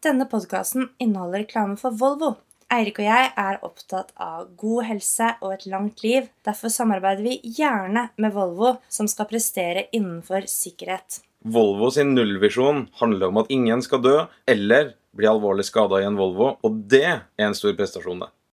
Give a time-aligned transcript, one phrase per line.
[0.00, 2.30] Denne podkasten inneholder reklame for Volvo.
[2.72, 6.30] Eirik og jeg er opptatt av god helse og et langt liv.
[6.46, 11.20] Derfor samarbeider vi gjerne med Volvo, som skal prestere innenfor sikkerhet.
[11.44, 14.16] Volvo sin nullvisjon handler om at ingen skal dø
[14.48, 18.24] eller bli alvorlig skada i en Volvo, og det er en stor prestasjon.
[18.24, 18.32] det.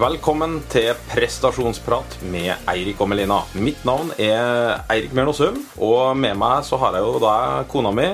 [0.00, 3.42] Velkommen til prestasjonsprat med Eirik og Melina.
[3.60, 7.32] Mitt navn er Eirik Mjørnåsum, og med meg så har jeg jo da
[7.68, 8.06] kona mi,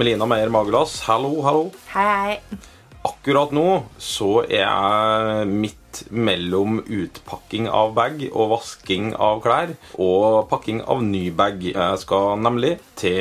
[0.00, 0.94] Melina Meyer Magelas.
[1.04, 1.66] Hallo, hallo.
[1.90, 2.62] Hei, hei.
[3.04, 3.66] Akkurat nå
[4.00, 11.04] så er jeg midt mellom utpakking av bag og vasking av klær og pakking av
[11.04, 11.60] ny bag.
[11.74, 13.20] Jeg skal nemlig til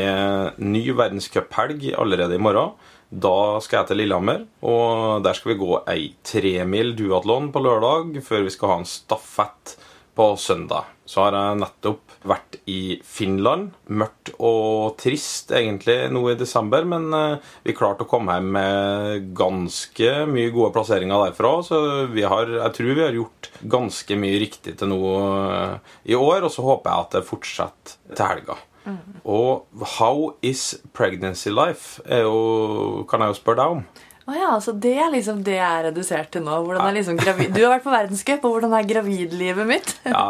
[0.64, 2.72] ny verdenscuphelg allerede i morgen.
[3.14, 8.16] Da skal jeg til Lillehammer, og der skal vi gå ei tremil duatlon på lørdag
[8.26, 9.76] før vi skal ha en stafett
[10.18, 10.90] på søndag.
[11.06, 13.74] Så har jeg nettopp vært i Finland.
[13.92, 19.32] Mørkt og trist egentlig nå i desember, men eh, vi klarte å komme hjem med
[19.38, 21.56] ganske mye gode plasseringer derfra.
[21.66, 26.46] Så har, jeg tror vi har gjort ganske mye riktig til nå eh, i år,
[26.48, 28.62] og så håper jeg at det fortsetter til helga.
[29.24, 29.68] Og
[29.98, 32.02] How is pregnancy life?
[32.06, 33.86] Er jo, kan jeg jo spørre deg om.
[34.24, 36.56] Å ja, så Det er liksom det jeg er redusert til nå.
[36.64, 37.52] Hvordan er liksom gravid...
[37.52, 39.90] Du har vært på verdenscup, og hvordan er gravidlivet mitt?
[40.08, 40.30] Ja,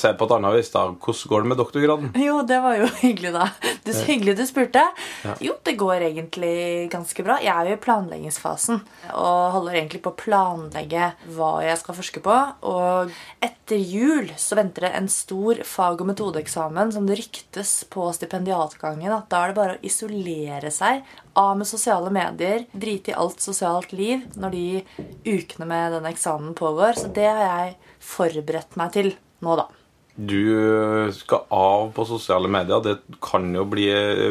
[0.00, 0.82] Se på et annet vis, da.
[0.90, 2.10] Hvordan går det med doktorgraden?
[2.18, 3.46] Jo, det var jo hyggelig, da.
[3.86, 4.82] Du, så hyggelig du spurte.
[5.44, 6.54] Jo, det går egentlig
[6.90, 7.38] ganske bra.
[7.44, 8.82] Jeg er jo i planleggingsfasen
[9.14, 12.36] og holder egentlig på å planlegge hva jeg skal forske på.
[12.66, 13.14] Og
[13.46, 19.14] etter jul så venter det en stor fag- og metodeeksamen som det ryktes på stipendiatgangen
[19.14, 21.04] at da er det bare å isolere seg
[21.38, 24.64] av med sosiale medier, drite i alt sosialt liv når de
[25.26, 26.98] ukene med denne eksamen pågår.
[27.00, 29.68] Så det har jeg forberedt meg til nå, da.
[30.20, 32.82] Du skal av på sosiale medier.
[32.84, 33.86] Det kan jo bli,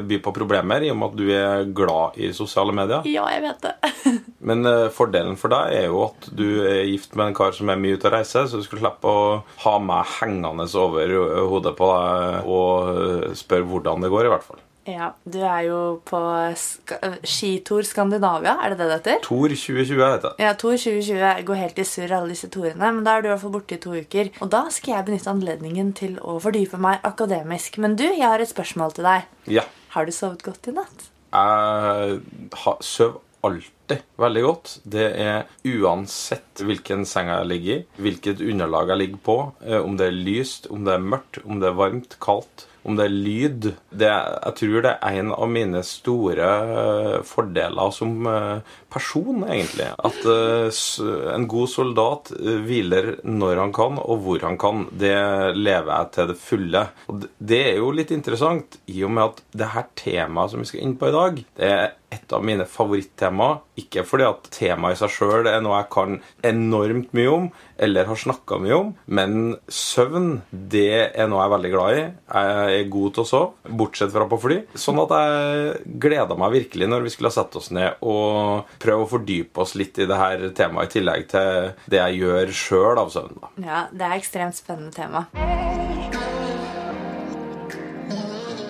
[0.05, 3.07] by på problemer i og med at du er glad i sosiale medier.
[3.09, 3.73] Ja, jeg vet det.
[4.51, 7.71] Men eh, fordelen for deg er jo at du er gift med en kar som
[7.71, 11.15] er mye ute og reiser, så du skal slippe å ha meg hengende over
[11.49, 14.61] hodet på deg og eh, spørre hvordan det går, i hvert fall.
[14.89, 16.19] Ja, Du er jo på
[16.57, 16.93] Sk
[17.27, 19.19] Skitor Skandinavia, er det det det heter?
[19.27, 20.33] Tor 2020 heter det.
[20.41, 22.89] Ja, Tor 2020 går helt i surr, alle disse torene.
[22.95, 24.31] Men da er du i hvert fall borte i to uker.
[24.41, 27.77] Og da skal jeg benytte anledningen til å fordype meg akademisk.
[27.83, 29.29] Men du, jeg har et spørsmål til deg.
[29.59, 29.65] Ja.
[29.95, 31.09] Har du sovet godt i natt?
[31.29, 32.21] Jeg
[32.63, 34.79] har- søv alltid veldig godt.
[34.83, 39.95] Det er uansett hvilken seng jeg ligger i, hvilket underlag jeg ligger på, eh, om
[39.97, 43.15] det er lyst, om det er mørkt, om det er varmt, kaldt, om det er
[43.15, 43.69] lyd.
[43.93, 46.49] Det, jeg tror det er en av mine store
[46.81, 49.89] eh, fordeler som eh, person, egentlig.
[49.97, 54.87] At uh, en god soldat eh, hviler når han kan, og hvor han kan.
[54.91, 55.13] Det
[55.57, 56.83] lever jeg til det fulle.
[57.11, 60.69] Og det- er jo litt interessant, i og med at det her temaet som vi
[60.69, 63.59] skal inn på i dag, det er et av mine favorittemaer.
[63.77, 67.49] Ikke fordi at temaet i seg sjøl er noe jeg kan enormt mye om,
[67.79, 69.35] eller har snakka mye om, men
[69.71, 72.01] søvn det er noe jeg er veldig glad i.
[72.33, 74.57] Jeg er god til å sove, bortsett fra på fly.
[74.73, 79.11] Sånn at jeg gleda meg virkelig når vi skulle sette oss ned og prøve å
[79.11, 83.13] fordype oss litt i det her temaet, i tillegg til det jeg gjør sjøl av
[83.13, 83.53] søvnen.
[83.65, 85.27] Ja, det er ekstremt spennende tema.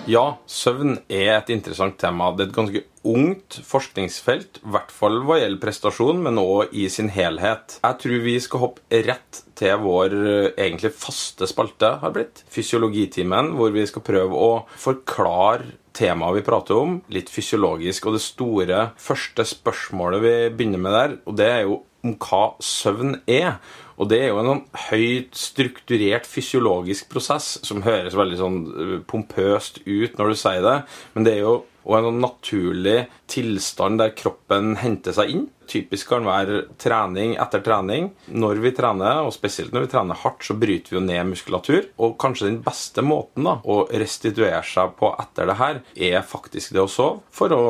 [0.10, 2.32] Ja, søvn er et interessant tema.
[2.34, 6.88] Det er et ganske ungt forskningsfelt, i hvert fall hva gjelder prestasjon, men òg i
[6.90, 7.76] sin helhet.
[7.84, 12.42] Jeg tror vi skal hoppe rett til vår eh, egentlig faste spalte har blitt.
[12.50, 14.50] Fysiologitimen, hvor vi skal prøve å
[14.82, 18.10] forklare temaet vi prater om, litt fysiologisk.
[18.10, 22.44] Og det store første spørsmålet vi begynner med der, og det er jo om hva
[22.64, 23.60] søvn er.
[24.00, 28.96] Og det er jo en sånn høyt strukturert fysiologisk prosess som høres veldig sånn eh,
[29.08, 30.78] pompøst ut når du sier det,
[31.16, 31.58] men det er jo
[31.90, 32.98] og en sånn naturlig
[33.32, 35.48] tilstand der kroppen henter seg inn.
[35.70, 38.12] Typisk kan være trening etter trening.
[38.30, 41.90] Når vi trener, og spesielt når vi trener hardt, så bryter vi jo ned muskulatur.
[42.02, 46.78] Og kanskje den beste måten da, å restituere seg på etter det her, er faktisk
[46.78, 47.24] det å sove.
[47.34, 47.66] For å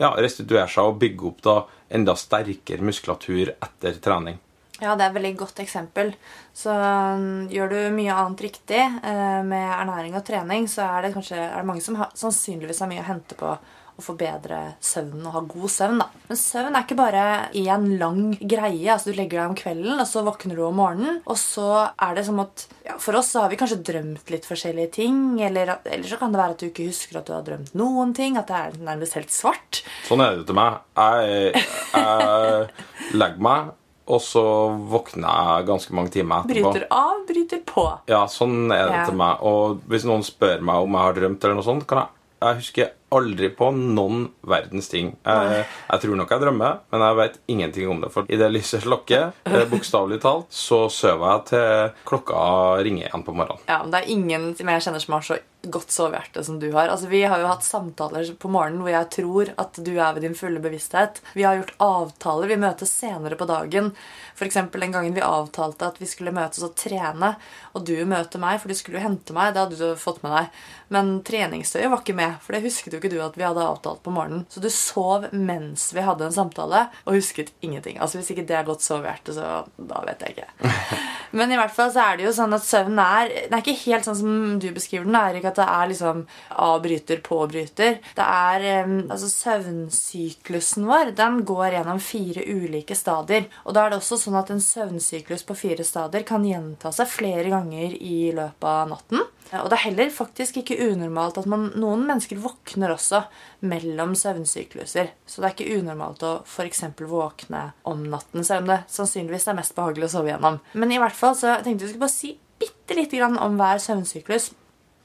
[0.00, 1.60] ja, restituere seg og bygge opp da
[1.92, 4.40] enda sterkere muskulatur etter trening.
[4.78, 6.12] Ja, det er et veldig godt eksempel.
[6.54, 11.14] Så um, gjør du mye annet riktig uh, med ernæring og trening, så er det
[11.16, 13.56] kanskje er det mange som har, sannsynligvis har mye å hente på
[13.98, 15.98] å få bedre søvn og ha god søvn.
[15.98, 16.06] da.
[16.28, 17.22] Men søvn er ikke bare
[17.58, 18.92] én lang greie.
[18.92, 22.14] altså Du legger deg om kvelden, og så våkner du om morgenen, og så er
[22.14, 25.74] det som at ja, For oss så har vi kanskje drømt litt forskjellige ting, eller,
[25.84, 28.38] eller så kan det være at du ikke husker at du har drømt noen ting,
[28.38, 29.82] at det er nærmest helt svart.
[30.06, 30.78] Sånn er det til meg.
[30.94, 32.70] Jeg, jeg
[33.20, 33.74] legger meg,
[34.08, 34.42] og så
[34.88, 35.28] våkner
[35.58, 36.72] jeg ganske mange timer etterpå.
[36.72, 37.84] Bryter av, bryter på.
[38.08, 39.04] Ja, sånn er det Ja.
[39.06, 39.42] til meg.
[39.42, 42.08] Og hvis noen spør meg om jeg har drømt, eller noe sånt, kan jeg
[42.40, 45.12] jeg husker aldri på noen verdens ting.
[45.24, 48.10] Jeg, jeg tror nok jeg drømmer, men jeg vet ingenting om det.
[48.14, 52.40] For i det lyset slukker, eh, bokstavelig talt, så sover jeg til klokka
[52.84, 53.64] ringer igjen på morgenen.
[53.68, 56.70] Ja, men Det er ingen som jeg kjenner som har så godt sovehjerte som du
[56.72, 56.88] har.
[56.88, 60.22] Altså, Vi har jo hatt samtaler på morgenen hvor jeg tror at du er ved
[60.22, 61.20] din fulle bevissthet.
[61.34, 62.48] Vi har gjort avtaler.
[62.52, 63.92] Vi møtes senere på dagen.
[64.38, 64.54] F.eks.
[64.54, 67.34] den gangen vi avtalte at vi skulle møtes og trene,
[67.74, 69.54] og du møter meg, for du skulle jo hente meg.
[69.54, 70.60] Det hadde du fått med deg.
[70.94, 74.02] Men treningstøyet var ikke med, for det husket jo ikke du at vi hadde avtalt
[74.04, 74.44] på morgenen.
[74.52, 77.98] Så du sov mens vi hadde en samtale, og husket ingenting.
[78.02, 80.72] Altså Hvis ikke det er godt hjertet, så da vet jeg ikke.
[81.38, 83.82] Men i hvert fall så er det jo sånn at søvnen er Den er ikke
[83.82, 85.18] helt sånn som du beskriver den.
[85.18, 86.22] Erik, at det er liksom
[86.68, 87.98] avbryter, påbryter.
[88.16, 93.48] Det er Altså Søvnsyklusen vår den går gjennom fire ulike stadier.
[93.64, 97.10] Og da er det også sånn at en søvnsyklus på fire stadier kan gjenta seg
[97.10, 99.26] flere ganger i løpet av natten.
[99.56, 103.22] Og det er heller faktisk ikke unormalt at man, noen mennesker våkner også
[103.68, 105.12] mellom søvnsykluser.
[105.24, 106.84] Så det er ikke unormalt å f.eks.
[107.00, 110.60] våkne om natten, selv om det sannsynligvis er mest behagelig å sove gjennom.
[110.76, 113.80] Men i hvert fall så tenkte jeg skulle bare si bitte lite grann om hver
[113.82, 114.52] søvnsyklus.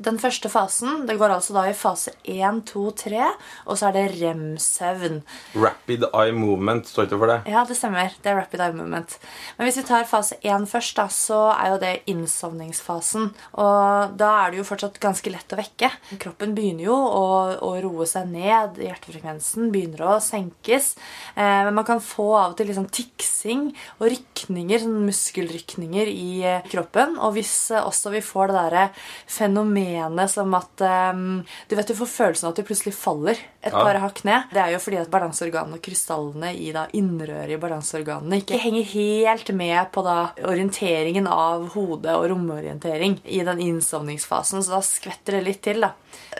[0.01, 3.27] Den første fasen det går altså da i fase 1, 2, 3,
[3.69, 5.19] og så er det rem-søvn.
[5.53, 7.35] Rapid eye movement står ikke for det.
[7.53, 8.15] Ja, det stemmer.
[8.23, 9.13] Det er rapid eye movement.
[9.57, 13.29] Men hvis vi tar fase 1 først, da, så er jo det innsovningsfasen.
[13.61, 15.91] Og da er det jo fortsatt ganske lett å vekke.
[16.25, 17.23] Kroppen begynner jo å,
[17.61, 18.81] å roe seg ned.
[18.81, 20.95] Hjertefrekvensen begynner å senkes.
[21.37, 23.69] Eh, men man kan få av og til liksom tiksing
[23.99, 27.19] og rykninger, sånn muskelrykninger i eh, kroppen.
[27.21, 28.89] Og hvis eh, også vi får det derre
[29.29, 29.82] fenomenet
[30.31, 30.83] som at
[31.13, 34.49] um, Du vet du får følelsen av at du plutselig faller et par hakk ned.
[34.51, 38.89] Det er jo fordi at balanseorganene og krystallene i da innrøret i balanseorganene ikke henger
[38.93, 45.39] helt med på da orienteringen av hodet og romorientering i den innsovningsfasen, så da skvetter
[45.39, 45.93] det litt til, da.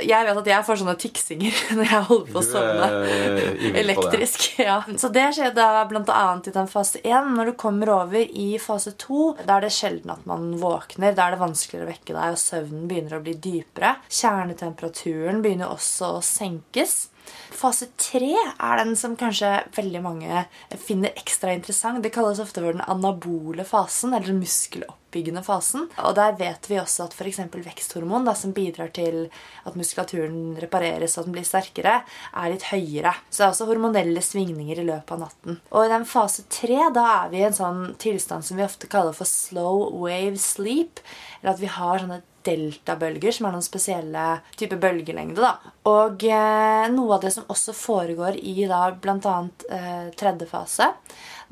[0.04, 2.90] Jeg vet at jeg får sånne tiksinger når jeg holder på å sovne.
[3.06, 3.72] det.
[3.84, 4.78] Elektrisk, ja.
[5.00, 7.32] Så det skjer da annet i den fase 1.
[7.38, 11.16] Når du kommer over i fase 2, da er det sjelden at man våkner.
[11.16, 13.96] Da er det vanskeligere å vekke deg, og søvnen begynner å bli dypere.
[14.12, 17.13] Kjernetemperaturen begynner også å senkes.
[17.54, 20.42] Fase 3 er den som kanskje veldig mange
[20.84, 22.02] finner ekstra interessant.
[22.04, 25.86] Det kalles ofte for den anabole fasen, eller den muskeloppbyggende fasen.
[26.04, 27.40] Og der vet vi også at f.eks.
[27.54, 29.30] veksthormon, da, som bidrar til
[29.64, 31.96] at muskulaturen repareres og at den blir sterkere,
[32.34, 33.16] er litt høyere.
[33.30, 35.62] Så det er også hormonelle svingninger i løpet av natten.
[35.72, 38.92] Og i den fase 3 da er vi i en sånn tilstand som vi ofte
[38.92, 41.00] kaller for slow wave sleep.
[41.42, 44.24] Eller at vi har sånne deltabølger, som er noen spesielle
[44.60, 45.42] type bølgelengde.
[45.42, 45.74] da.
[45.90, 49.38] Og eh, noe av det som også foregår i da bl.a.
[49.70, 50.90] Eh, tredje fase,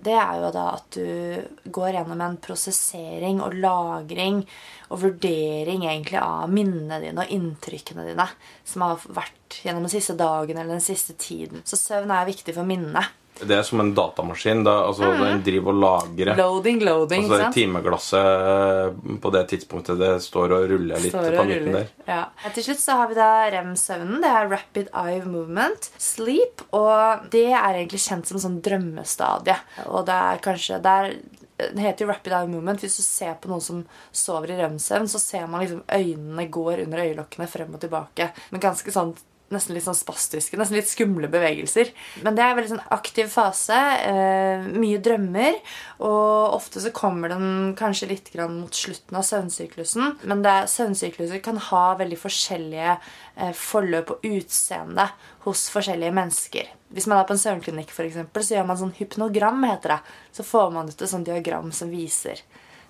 [0.02, 4.42] det er jo da at du går gjennom en prosessering og lagring
[4.90, 8.28] og vurdering egentlig av minnene dine og inntrykkene dine
[8.68, 11.62] som har vært gjennom den siste dagen eller den siste tiden.
[11.68, 13.04] Så søvn er viktig for minnene.
[13.48, 14.64] Det er som en datamaskin.
[14.64, 16.36] Da, altså, Den driver og lagrer.
[16.38, 17.24] Loading, loading.
[17.26, 17.56] Altså, det sant?
[17.56, 21.74] timeglasset på det tidspunktet det står og ruller litt Står på og ruller.
[21.80, 21.92] der.
[22.08, 22.22] Ja.
[22.56, 24.22] Til slutt så har vi da REM-søvnen.
[24.24, 25.90] Det er Rapid Eye Movement.
[26.02, 26.62] Sleep.
[26.78, 29.58] Og det er egentlig kjent som sånn drømmestadie.
[29.90, 31.18] Og det er kanskje det, er,
[31.72, 32.82] det heter jo Rapid Eye Movement.
[32.86, 33.82] Hvis du ser på noen som
[34.12, 38.32] sover i REM-søvn, så ser man liksom øynene går under øyelokkene frem og tilbake.
[38.52, 39.14] Men ganske sånn
[39.52, 41.90] Nesten litt sånn spastiske, nesten litt skumle bevegelser.
[42.24, 43.76] Men det er en veldig sånn aktiv fase.
[44.08, 45.58] Eh, mye drømmer.
[46.00, 50.16] Og ofte så kommer den kanskje litt mot slutten av søvnsyklusen.
[50.24, 52.98] Men er- søvnsykluser kan ha veldig forskjellige
[53.38, 55.10] eh, forløp og utseende
[55.44, 56.72] hos forskjellige mennesker.
[56.94, 60.00] Hvis man er på en søvnklinikk, for eksempel, så gjør man sånn hypnogram, heter det.
[60.36, 62.40] Så får man ut et sånt diagram som viser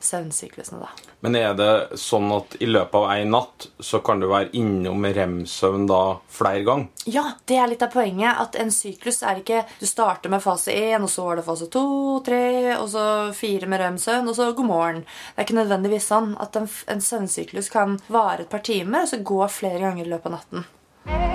[0.06, 1.12] søvnsyklusene, da.
[1.22, 5.06] Men er det sånn at i løpet av én natt så kan du være innom
[5.06, 7.06] rem-søvn da flere ganger?
[7.06, 8.40] Ja, det er litt av poenget.
[8.42, 11.70] At en syklus er ikke Du starter med fase 1, og så er det fase
[11.74, 11.86] 2,
[12.26, 12.44] 3,
[12.78, 13.06] og så
[13.38, 15.04] 4 med rømsøvn, og så god morgen.
[15.06, 19.14] Det er ikke nødvendigvis sånn at en, en søvnsyklus kan vare et par timer, og
[19.14, 21.31] så gå flere ganger i løpet av natten.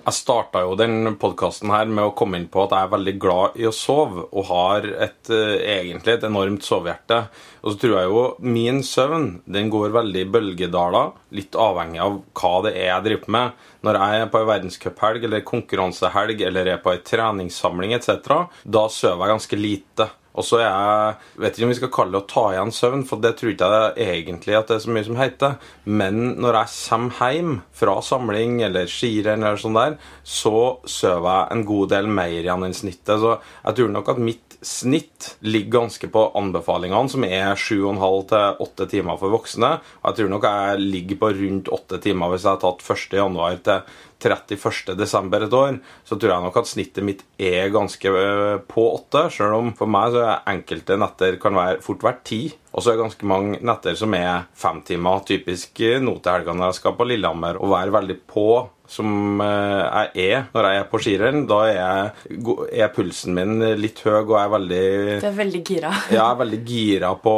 [0.00, 3.12] Jeg starta jo den podkasten her med å komme inn på at jeg er veldig
[3.20, 7.28] glad i å sove, og har et, eh, egentlig et enormt sovehjerte.
[7.62, 12.22] Og så tror jeg jo min søvn den går veldig i bølgedaler, litt avhengig av
[12.32, 13.52] hva det er jeg driver med.
[13.84, 18.88] Når jeg er på ei verdenscuphelg eller konkurransehelg eller er på ei treningssamling etc., da
[18.88, 20.10] sover jeg ganske lite.
[20.40, 23.06] Og så er jeg vet ikke om vi skal kalle det å ta igjen søvn,
[23.08, 25.56] for det tror jeg egentlig at det er så mye som heter.
[25.84, 30.54] Men når jeg kommer hjem fra samling eller skirenn eller sånn der, så
[30.88, 33.20] sover jeg en god del mer igjen enn snittet.
[33.20, 38.60] Så jeg tror nok at mitt snitt ligger ganske på anbefalingene, som er 7,5 til
[38.66, 39.72] 8 timer for voksne.
[40.02, 43.18] Og jeg tror nok jeg ligger på rundt 8 timer hvis jeg har tatt 1.
[43.22, 44.94] januar til 31.
[44.98, 49.28] desember et år, så tror jeg nok at snittet mitt er ganske eh, på åtte.
[49.34, 52.42] Selv om for meg så er enkelte netter kan være fort vært ti.
[52.70, 55.24] Og så er det ganske mange netter som er fem timer.
[55.26, 58.46] Typisk nå til helga når jeg skal på Lillehammer og være veldig på
[58.90, 61.44] som eh, jeg er når jeg er på skirenn.
[61.50, 61.78] Da er,
[62.26, 64.84] jeg, er, pulsen min litt høy, og jeg er veldig
[65.22, 65.94] Du er veldig gira?
[66.10, 67.34] ja, jeg er veldig gira på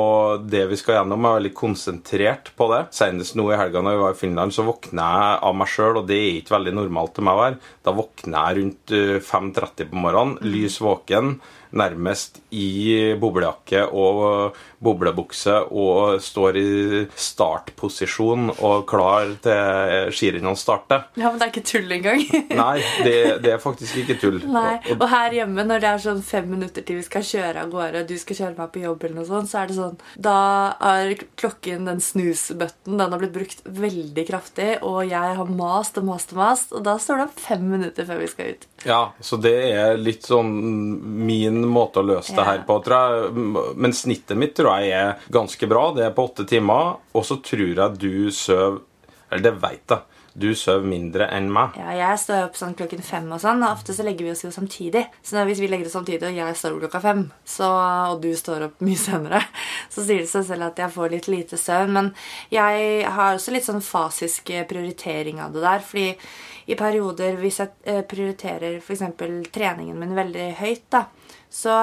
[0.49, 1.23] det vi skal gjennom.
[1.23, 2.83] Jeg er veldig konsentrert på det.
[2.97, 6.03] Senest nå i helga når vi var i Finland, så våkner jeg av meg sjøl,
[6.03, 7.73] og det er ikke veldig normalt til meg å være.
[7.83, 8.97] Da våkner jeg rundt
[9.33, 11.37] 5.30 eh, på morgenen, lys våken
[11.77, 21.07] nærmest i boblejakke og boblebukse og står i startposisjon og klar til skirennene starter.
[21.17, 22.25] Ja, Men det er ikke tull engang?
[22.63, 24.41] Nei, det, det, er faktisk ikke tull.
[24.53, 27.73] Nei, Og her hjemme, når det er sånn fem minutter til vi skal kjøre av
[27.73, 29.99] gårde, du skal kjøre meg på jobb, eller noe sånt, så er det sånn
[30.29, 30.37] Da
[30.93, 36.09] er klokken, den snusbøtten, den har blitt brukt veldig kraftig, og jeg har mast og
[36.11, 38.69] mast og mast, og da står det fem minutter før vi skal ut.
[38.89, 40.51] Ja, så det er litt sånn
[41.23, 42.79] min måte å løse det her på.
[43.77, 45.91] Men snittet mitt tror jeg er ganske bra.
[45.97, 46.97] Det er på åtte timer.
[47.13, 48.81] Og så tror jeg du sover
[49.33, 50.03] Eller det veit jeg.
[50.33, 51.75] Du sover mindre enn meg.
[51.77, 54.45] Ja, jeg står opp sånn klokken fem, og sånn, og ofte så legger vi oss
[54.47, 55.03] jo samtidig.
[55.25, 57.69] Så hvis vi legger oss samtidig, og jeg står opp klokka fem, så,
[58.15, 59.43] og du står opp mye senere,
[59.93, 61.93] så sier det seg selv at jeg får litt lite søvn.
[61.99, 62.11] Men
[62.53, 65.85] jeg har også litt sånn fasisk prioritering av det der.
[65.85, 66.09] fordi
[66.71, 69.03] i perioder, hvis jeg eh, prioriterer f.eks.
[69.53, 71.07] treningen min veldig høyt, da,
[71.53, 71.83] så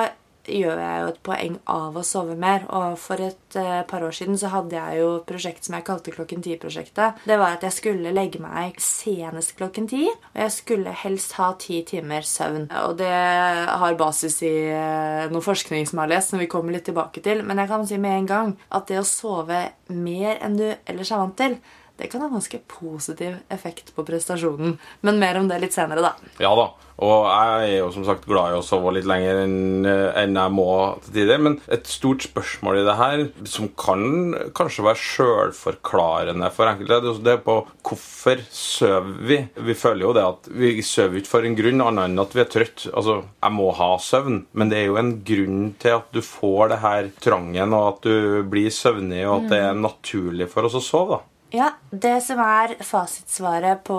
[0.49, 2.65] gjør jeg jo et poeng av å sove mer.
[2.75, 5.85] Og for et uh, par år siden så hadde jeg jo et prosjekt som jeg
[5.87, 7.21] kalte Klokken ti-prosjektet.
[7.29, 11.51] Det var at jeg skulle legge meg senest klokken ti, og jeg skulle helst ha
[11.61, 12.69] ti timer søvn.
[12.85, 16.75] Og det har basis i uh, noe forskning som jeg har lest, som vi kommer
[16.75, 17.43] litt tilbake til.
[17.45, 21.13] Men jeg kan si med en gang at det å sove mer enn du ellers
[21.13, 21.59] er vant til,
[21.99, 24.77] det kan ha ganske positiv effekt på prestasjonen.
[25.03, 26.31] Men mer om det litt senere, da.
[26.39, 26.69] Ja da.
[26.99, 30.51] Og jeg er jo som sagt glad i å sove litt lenger enn, enn jeg
[30.51, 30.67] må
[31.05, 31.39] til tider.
[31.43, 37.37] Men et stort spørsmål i det her, som kan kanskje være sjølforklarende for enkelte, det
[37.37, 39.39] er på hvorfor sover vi?
[39.69, 42.43] Vi føler jo det at vi sover ikke for en grunn annet enn at vi
[42.43, 42.89] er trøtt.
[42.91, 46.73] Altså, jeg må ha søvn, men det er jo en grunn til at du får
[46.73, 50.79] det her trangen, og at du blir søvnig, og at det er naturlig for oss
[50.79, 51.19] å sove.
[51.19, 51.38] da.
[51.53, 53.97] Ja, Det som er fasitsvaret på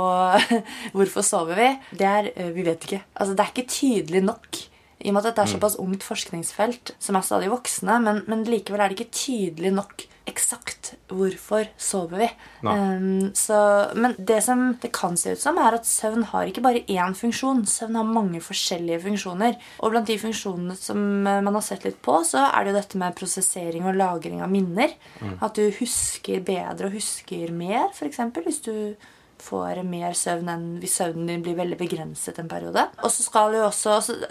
[0.97, 3.03] hvorfor sover vi, det er øh, vi vet ikke.
[3.17, 4.61] Altså, Det er ikke tydelig nok.
[5.01, 5.55] I og med at dette er mm.
[5.55, 10.05] såpass ungt forskningsfelt, som er stadig voksne, men, men likevel er det ikke tydelig nok
[10.31, 12.29] eksakt hvorfor sover vi.
[12.63, 13.59] Um, så,
[13.99, 17.17] men det som det kan se ut som, er at søvn har ikke bare én
[17.17, 17.65] funksjon.
[17.69, 19.59] Søvn har mange forskjellige funksjoner.
[19.85, 22.81] Og blant de funksjonene som eh, man har sett litt på, så er det jo
[22.81, 24.95] dette med prosessering og lagring av minner.
[25.21, 25.39] Mm.
[25.45, 28.23] At du husker bedre og husker mer, f.eks.
[28.41, 28.75] Hvis du
[29.43, 32.83] får mer søvn enn hvis søvnen din blir veldig begrenset en periode.
[33.05, 33.23] Og så,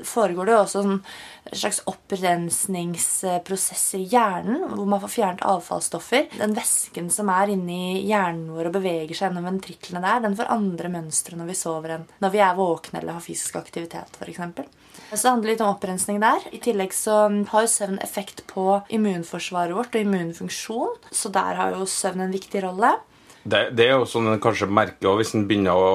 [0.05, 1.03] foregår det jo også en
[1.51, 6.23] slags opprensningsprosesser i hjernen, hvor man får fjernet avfallsstoffer.
[6.39, 10.53] Den væsken som er inni hjernen vår og beveger seg gjennom ventriklene der, den får
[10.53, 14.39] andre mønstre når vi sover enn når vi er våkne eller har fysisk aktivitet, f.eks.
[15.09, 16.43] Så det handler litt om opprensning der.
[16.53, 17.15] I tillegg så
[17.51, 22.35] har jo søvn effekt på immunforsvaret vårt og immunfunksjon, så der har jo søvn en
[22.35, 22.91] viktig rolle.
[23.43, 25.93] Det, det, er jo sånn en kanskje merker hvis en begynner å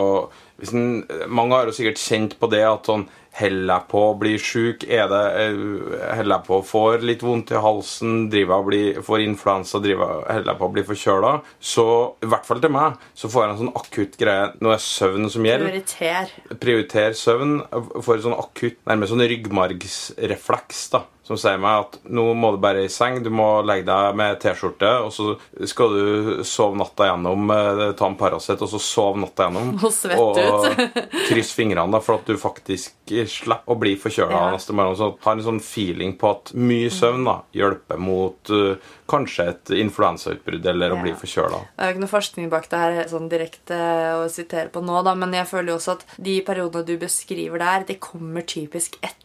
[0.71, 4.33] en, Mange har jo sikkert kjent på det at sånn Holder jeg på å bli
[4.39, 4.85] sjuk?
[4.87, 8.29] Holder jeg på å få litt vondt i halsen?
[8.31, 9.81] Driver jeg bli, får influensa?
[9.83, 11.33] Holder jeg på å bli forkjøla?
[11.59, 11.87] Så
[12.23, 15.27] i hvert fall til meg så får jeg en sånn akutt greie Nå er søvn
[15.35, 15.81] som gjelder.
[15.81, 16.31] Prioriter.
[16.63, 17.57] Prioriter søvn.
[17.75, 20.87] Får en sånn akutt, nærmest sånn ryggmargsrefleks.
[20.95, 24.17] da som sier meg at nå må du bare i seng, du må legge deg
[24.19, 25.31] med T-skjorte, og så
[25.71, 29.71] skal du sove natta gjennom, eh, ta en Paracet, og så sove natta gjennom.
[29.85, 30.99] Og svette ut.
[31.31, 34.51] kryss fingrene da, for at du faktisk slipper å bli forkjøla Ja.
[34.53, 34.97] neste morgen.
[35.01, 38.77] Så ha en sånn feeling på at mye søvn da, hjelper mot uh,
[39.11, 41.61] kanskje et influensautbrudd eller å bli forkjøla.
[41.73, 43.81] Det er jo ikke noe forskning bak det her sånn direkte
[44.21, 47.61] å sitere på nå, da, men jeg føler jo også at de periodene du beskriver
[47.65, 49.24] der, de kommer typisk etter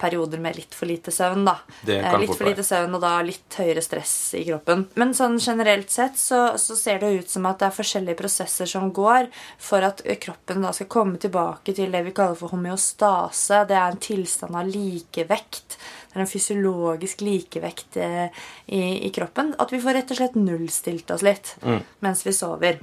[0.00, 1.44] perioder med litt for lite søvn.
[1.46, 1.56] da.
[1.86, 4.86] Det Eh, litt for lite søvn og da litt høyere stress i kroppen.
[4.94, 8.66] Men sånn generelt sett så, så ser det ut som at det er forskjellige prosesser
[8.66, 13.64] som går for at kroppen da skal komme tilbake til det vi kaller for homeostase.
[13.68, 15.78] Det er en tilstand av likevekt.
[16.10, 18.28] Det er en fysiologisk likevekt eh,
[18.66, 19.54] i, i kroppen.
[19.58, 21.56] At vi får rett og slett nullstilt oss litt
[22.00, 22.80] mens vi sover.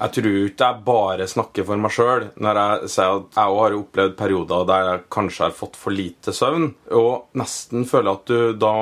[0.00, 3.64] Jeg tror ikke jeg bare snakker for meg sjøl når jeg sier at jeg også
[3.66, 8.30] har opplevd perioder der jeg kanskje har fått for lite søvn, og nesten føler at
[8.30, 8.72] du da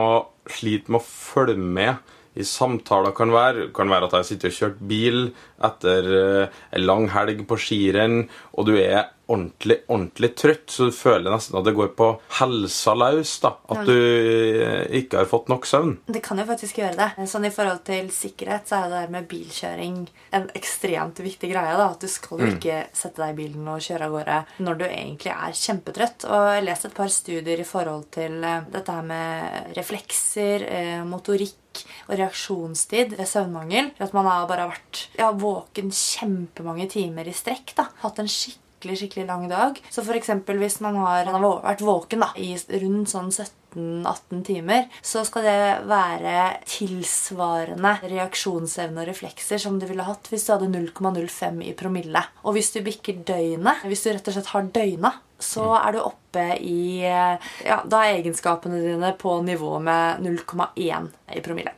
[0.49, 3.67] sliter med å følge med i samtaler kan være.
[3.67, 5.21] Det kan være at jeg sitter og kjørt bil
[5.69, 8.21] etter eh, en lang helg på skirenn,
[8.55, 12.08] og du er ordentlig, ordentlig trøtt, så du føler nesten at det går på
[12.38, 13.35] helsa løs.
[13.42, 15.97] da, At du eh, ikke har fått nok søvn.
[16.08, 17.28] Det kan jo faktisk gjøre det.
[17.28, 20.00] Sånn I forhold til sikkerhet så er det der med bilkjøring
[20.38, 21.76] en ekstremt viktig greie.
[21.76, 24.80] da, At du skal jo ikke sette deg i bilen og kjøre av gårde når
[24.80, 26.28] du egentlig er kjempetrøtt.
[26.28, 30.64] Og jeg har lest et par studier i forhold til eh, dette her med reflekser,
[30.68, 33.92] eh, motorikk og reaksjonstid ved søvnmangel.
[34.02, 37.76] At man har bare vært ja, våken kjempemange timer i strekk.
[37.76, 39.78] da, Hatt en skikkelig skikkelig lang dag.
[39.90, 44.87] Så eksempel hvis man har, man har vært våken da, i rundt sånn 17-18 timer,
[45.02, 46.35] så skal det være
[46.68, 52.23] tilsvarende reaksjonsevne og reflekser som du ville hatt hvis du hadde 0,05 i promille.
[52.44, 56.00] Og hvis du bikker døgnet, hvis du rett og slett har døgna, så er du
[56.02, 61.73] oppe i Ja, da er egenskapene dine på nivå med 0,1 i promille.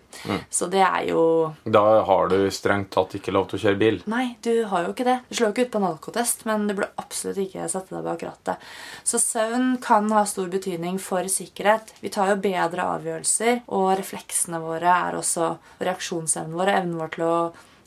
[0.51, 1.23] Så det er jo
[1.65, 4.01] Da har du strengt tatt ikke lov til å kjøre bil.
[4.11, 5.21] Nei, du har jo ikke det.
[5.29, 8.05] Du slår jo ikke ut på en alkotest, men du burde absolutt ikke sette deg
[8.09, 8.69] bak rattet.
[9.07, 11.95] Så søvn kan ha stor betydning for sikkerhet.
[12.03, 17.01] Vi tar jo bedre avgjørelser, og refleksene våre er også og reaksjonsevnen vår og evnen
[17.01, 17.35] vår til å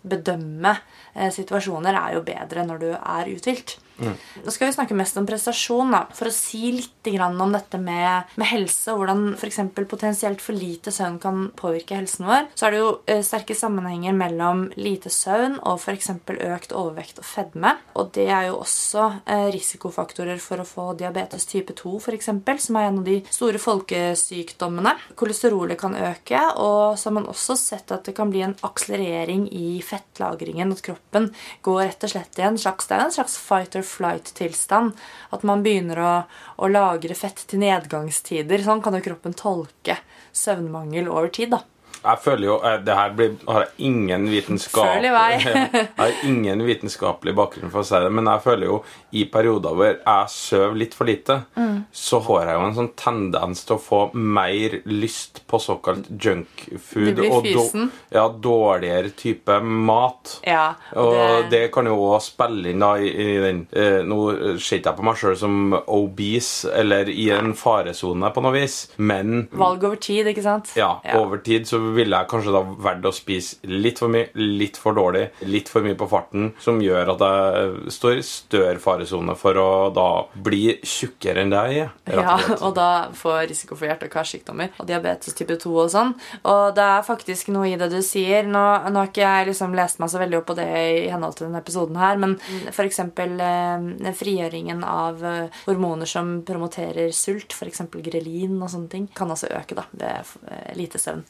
[0.03, 0.74] bedømme
[1.13, 3.77] eh, situasjoner er jo bedre når du er uthvilt.
[4.02, 5.92] Nå skal vi snakke mest om prestasjon.
[5.94, 6.06] da.
[6.16, 9.60] For å si litt om dette med, med helse, og hvordan f.eks.
[9.76, 14.16] potensielt for lite søvn kan påvirke helsen vår, så er det jo eh, sterke sammenhenger
[14.16, 16.14] mellom lite søvn og f.eks.
[16.32, 17.76] økt overvekt og fedme.
[18.00, 22.32] Og det er jo også eh, risikofaktorer for å få diabetes type 2, f.eks.,
[22.63, 24.96] som er en av de store folkesykdommene.
[25.20, 29.50] Kolesterolet kan øke, og så har man også sett at det kan bli en akselerering
[29.52, 30.72] i fettlagringen.
[30.72, 31.30] At kroppen
[31.67, 34.98] går rett og slett i en slags, det er en slags fight or flight-tilstand.
[35.36, 36.13] At man begynner å,
[36.58, 38.63] å lagre fett til nedgangstider.
[38.65, 40.00] Sånn kan jo kroppen tolke
[40.32, 41.54] søvnmangel over tid.
[41.58, 41.63] da.
[42.04, 45.30] Jeg føler jo eh, Det her blir, har jeg ingen vitenskap Følg i vei.
[45.44, 48.80] jeg har ingen vitenskapelig bakgrunn for å si det, men jeg føler jo
[49.13, 51.84] i perioder hvor jeg sover litt for lite, Mm.
[51.94, 56.63] så har jeg jo en sånn tendens til å få mer lyst på såkalt junk
[56.82, 57.12] food.
[57.13, 57.88] Du blir og fysen.
[58.13, 60.36] ja, dårligere type mat.
[60.48, 64.18] Ja, Og det, kan jo også spille inn da i, i den eh, Nå
[64.62, 68.78] ser ikke jeg på meg sjøl som obese eller i en faresone på noe vis,
[68.98, 70.74] men Valg over tid, ikke sant?
[70.78, 74.79] ja, over tid så ville jeg kanskje da valgt å spise litt for mye, litt
[74.79, 79.36] for dårlig, litt for mye på farten, som gjør at jeg står i større faresone
[79.39, 80.08] for å da
[80.45, 81.93] bli tjukkere enn det jeg er.
[82.13, 86.13] Ja, og da få risiko for hjerte- og karsykdommer og diabetes type 2 og sånn.
[86.49, 88.47] Og det er faktisk noe i det du sier.
[88.47, 91.38] Nå, nå har ikke jeg liksom lest meg så veldig opp på det i henhold
[91.38, 92.38] til denne episoden her, men
[92.71, 93.01] f.eks.
[93.03, 97.86] Eh, frigjøringen av eh, hormoner som promoterer sult, f.eks.
[98.03, 101.23] grelin og sånne ting, kan også øke da ved eh, lite søvn.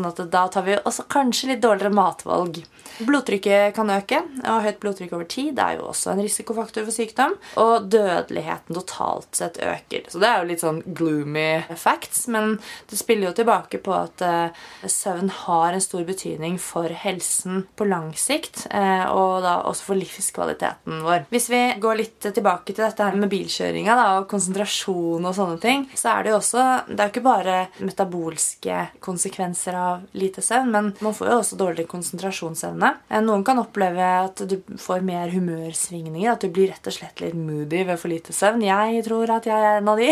[0.00, 2.62] Sånn at da tar vi også kanskje litt dårligere matvalg.
[3.04, 7.36] Blodtrykket kan øke, og høyt blodtrykk over tid er jo også en risikofaktor for sykdom.
[7.60, 10.06] Og dødeligheten totalt sett øker.
[10.08, 12.56] Så det er jo litt sånn gloomy facts, men
[12.90, 17.88] det spiller jo tilbake på at uh, søvn har en stor betydning for helsen på
[17.88, 21.26] lang sikt, uh, og da også for livskvaliteten vår.
[21.32, 25.60] Hvis vi går litt tilbake til dette her med bilkjøringa da, og konsentrasjon og sånne
[25.60, 30.42] ting, så er det jo også Det er jo ikke bare metabolske konsekvenser av lite
[30.44, 32.92] søvn, men man får jo også dårlig konsentrasjonsevne.
[33.10, 37.20] Eh, Noen kan oppleve at du får mer humørsvingninger, at du blir rett og slett
[37.24, 38.62] litt moody ved for lite søvn.
[38.66, 40.10] Jeg tror at jeg er en av de.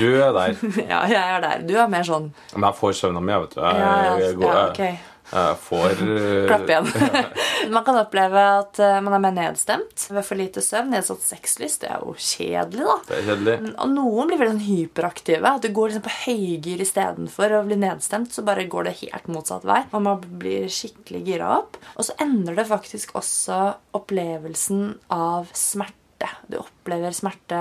[0.00, 0.56] Du er der.
[0.92, 1.64] ja, jeg er der.
[1.68, 3.60] Du er mer sånn Men jeg får søvna mi, vet du.
[3.62, 4.80] Jeg, Ja, ja, jeg, går, ja, jeg, ok.
[4.88, 6.88] eh, får eh, Klapp igjen.
[7.74, 10.92] man kan oppleve at eh, man er mer nedstemt ved for lite søvn.
[10.94, 11.84] Nedsatt sexlyst.
[11.84, 12.98] Det er jo kjedelig, da.
[13.08, 13.56] Det er kjedelig.
[13.72, 15.54] Og noen blir veldig sånn hyperaktive.
[15.54, 18.34] At du går liksom på høygir istedenfor å bli nedstemt.
[18.34, 19.82] Så bare går det helt motsatt vei.
[19.92, 21.80] Og man blir skikkelig gira opp.
[21.96, 23.60] Og så endrer det faktisk også
[23.96, 26.00] opplevelsen av smerte.
[26.48, 27.58] Du opplever smerte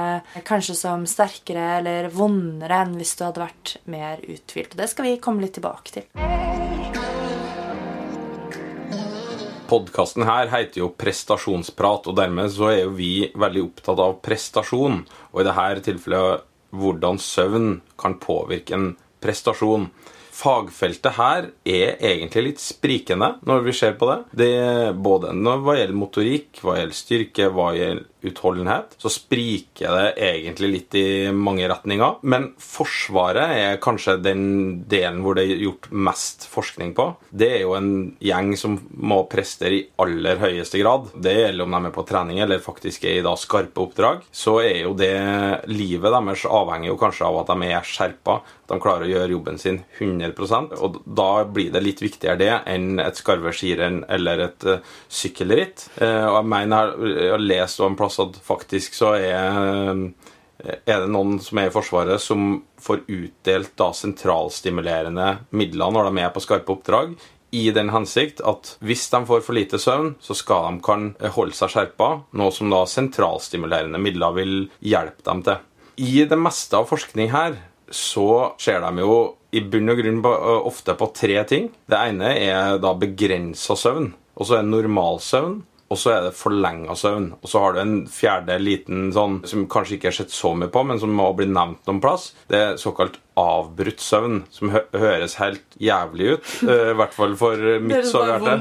[0.47, 4.77] kanskje som sterkere eller vondere enn hvis du hadde vært mer uthvilt.
[4.79, 6.82] Det skal vi komme litt tilbake til.
[9.73, 14.99] Podkasten her heter jo Prestasjonsprat, og dermed så er jo vi veldig opptatt av prestasjon.
[15.33, 16.43] Og i dette tilfellet
[16.77, 18.91] hvordan søvn kan påvirke en
[19.23, 19.87] prestasjon.
[20.33, 24.19] Fagfeltet her er egentlig litt sprikende når vi ser på det.
[24.43, 30.07] det er både hva gjelder motorikk, hva gjelder styrke, hva gjelder utholdenhet, så spriker det
[30.23, 32.19] egentlig litt i mange retninger.
[32.23, 34.45] Men Forsvaret er kanskje den
[34.89, 37.09] delen hvor det er gjort mest forskning på.
[37.29, 37.91] Det er jo en
[38.23, 41.11] gjeng som må prestere i aller høyeste grad.
[41.15, 44.23] Det gjelder om de er på trening eller faktisk er i da skarpe oppdrag.
[44.31, 45.13] Så er jo det
[45.71, 48.39] livet deres avhenger jo kanskje av at de er skjerpa.
[48.63, 52.51] At de klarer å gjøre jobben sin 100% Og da blir det litt viktigere det
[52.71, 55.87] enn et skarve skirenn eller et uh, sykkelritt.
[55.99, 60.01] Uh, og jeg mener jeg har lest om en plass at faktisk så er,
[60.63, 66.23] er det noen som er i Forsvaret, som får utdelt da sentralstimulerende midler når de
[66.23, 67.15] er på skarpe oppdrag.
[67.53, 71.53] I den hensikt at hvis de får for lite søvn, så skal de kan holde
[71.57, 72.09] seg skjerpa.
[72.33, 75.61] Noe som da sentralstimulerende midler vil hjelpe dem til.
[76.01, 77.59] I det meste av forskning her
[77.93, 79.17] så ser de jo
[79.53, 81.69] i bunn og grunn ofte på tre ting.
[81.85, 84.09] Det ene er da begrensa søvn.
[84.33, 85.59] Og så er normalsøvn
[85.93, 87.29] og så er det forlenga søvn.
[87.41, 90.71] Og så har du en fjerde liten sånn som kanskje ikke er sett så mye
[90.73, 92.31] på, men som må bli nevnt noen plass.
[92.49, 96.51] Det er såkalt avbrutt søvn, som hø høres helt jævlig ut.
[96.65, 98.57] Uh, I hvert fall for mitt sårhjerte.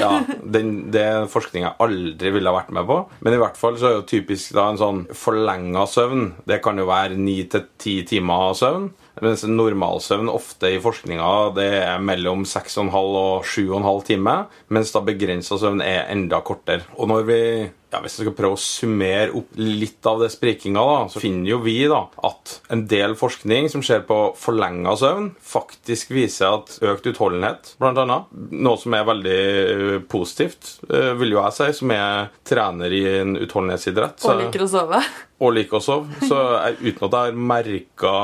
[0.00, 0.12] ja,
[0.56, 2.98] den, det er forskning jeg aldri ville ha vært med på.
[3.24, 6.26] Men i hvert fall så er jo typisk da en sånn forlenga søvn.
[6.48, 8.90] Det kan jo være ni til ti timer søvn.
[9.20, 14.46] Mens normalsøvn ofte i forskninga det er mellom 6,5 og 7,5 timer.
[14.72, 16.86] Mens da begrensa søvn er enda kortere.
[16.96, 17.42] Og når vi
[17.90, 21.52] ja, Hvis jeg skal prøve å summere opp litt av det sprikinga, da, så finner
[21.52, 26.76] jo vi da at en del forskning som skjer på forlenga søvn, faktisk viser at
[26.86, 31.94] økt utholdenhet, annet, noe som er veldig eh, positivt, eh, vil jo jeg si, som
[31.96, 34.22] er trener i en utholdenhetsidrett.
[34.22, 35.02] Og liker å sove.
[35.40, 36.18] Og liker å sove.
[36.28, 38.14] Så jeg, uten at jeg har merka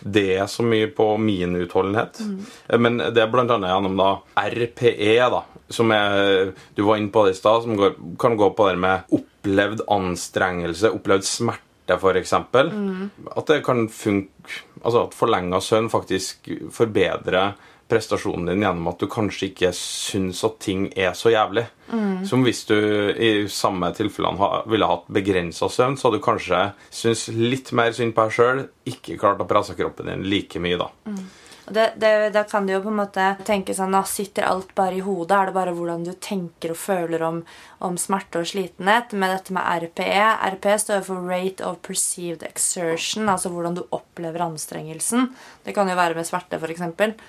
[0.00, 2.20] det så mye på min utholdenhet.
[2.22, 2.36] Mm.
[2.78, 7.36] Men det er annet gjennom da RPE, da, som er, du var inne på det
[7.36, 12.34] i stad, som går, kan gå på det med opplevd anstrengelse, opplevd smerte, f.eks.
[12.54, 13.10] Mm.
[13.34, 17.50] At det kan funke Altså at forlenga søvn faktisk forbedrer
[17.90, 21.66] prestasjonen din gjennom at du kanskje ikke syns at ting er så jævlig.
[21.90, 22.22] Mm.
[22.28, 22.76] Som hvis du
[23.12, 28.14] i samme tilfellene ville hatt begrensa søvn, så hadde du kanskje syntes litt mer synd
[28.16, 30.88] på deg sjøl, ikke klart å presse kroppen din like mye da.
[31.10, 31.22] Mm.
[31.70, 34.98] Det, det, da kan du jo på en måte tenke sånn da Sitter alt bare
[34.98, 35.36] i hodet?
[35.36, 37.42] Er det bare hvordan du tenker og føler om,
[37.86, 39.14] om smerte og slitenhet?
[39.14, 44.42] Med dette med RPE RPE står for Rate of Perceived Exertion, altså hvordan du opplever
[44.44, 45.30] anstrengelsen.
[45.64, 46.82] Det kan jo være med smerte, f.eks.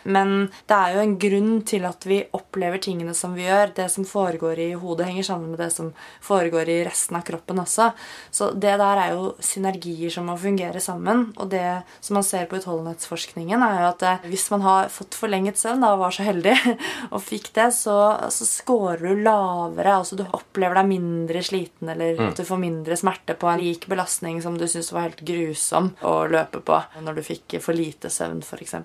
[0.04, 0.34] Men
[0.70, 3.76] det er jo en grunn til at vi opplever tingene som vi gjør.
[3.78, 5.92] Det som foregår i hodet, henger sammen med det som
[6.24, 7.92] foregår i resten av kroppen også.
[8.32, 11.30] Så det der er jo synergier som må fungere sammen.
[11.38, 15.18] Og det som man ser på utholdenhetsforskningen, er jo at det hvis man har fått
[15.18, 16.56] forlenget søvn da, og var så heldig
[17.14, 17.98] og fikk det, så,
[18.34, 19.98] så scorer du lavere.
[20.00, 22.30] altså Du opplever deg mindre sliten, eller mm.
[22.32, 25.94] at du får mindre smerte på en lik belastning som du syntes var helt grusom
[26.08, 28.80] å løpe på når du fikk for lite søvn, f.eks.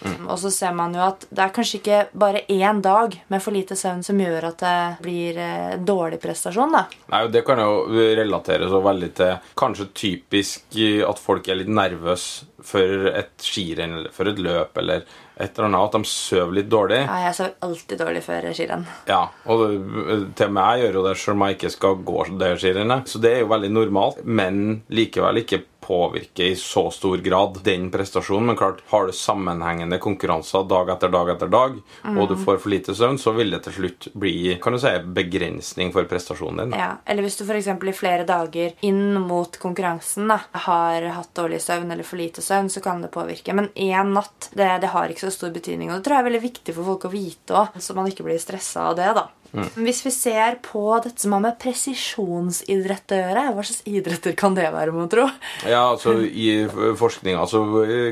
[0.00, 0.28] Mm.
[0.28, 3.54] Og så ser man jo at det er kanskje ikke bare én dag med for
[3.54, 6.72] lite søvn som gjør at det blir eh, dårlig prestasjon.
[6.72, 6.86] da.
[7.12, 7.84] Nei, Det kan jo
[8.16, 14.12] relatere så veldig til kanskje typisk at folk er litt nervøse for et skirenn eller
[14.14, 15.04] for et løp eller
[15.40, 17.00] et eller annet, at de sover litt dårlig.
[17.06, 18.86] Ja, jeg sover alltid dårlig før skirenn.
[19.08, 19.64] Ja, og
[20.36, 23.08] til og med jeg gjør jo det selv om jeg ikke skal gå det skirennet.
[23.08, 27.90] Så det er jo veldig normalt, men likevel ikke påvirke i så stor grad den
[27.90, 28.46] prestasjonen.
[28.46, 32.14] Men klart, har du sammenhengende konkurranser dag etter dag etter dag, mm.
[32.14, 32.44] og du mm.
[32.44, 36.06] får for lite søvn, så vil det til slutt bli kan du si, begrensning for
[36.10, 36.78] prestasjonen din.
[36.78, 37.72] Ja, Eller hvis du f.eks.
[37.74, 42.70] i flere dager inn mot konkurransen da, har hatt dårlig søvn eller for lite søvn,
[42.70, 43.56] så kan det påvirke.
[43.56, 45.90] Men én natt det, det, har ikke så stor betydning.
[45.90, 48.26] Og det tror jeg er veldig viktig for folk å vite òg, så man ikke
[48.26, 49.10] blir stressa av det.
[49.18, 49.26] da.
[49.74, 54.54] Hvis vi ser på dette som har med presisjonsidrett å gjøre, hva slags idretter kan
[54.56, 55.26] det være, må tro?
[55.68, 56.66] Ja, altså I
[56.98, 57.62] forskninga så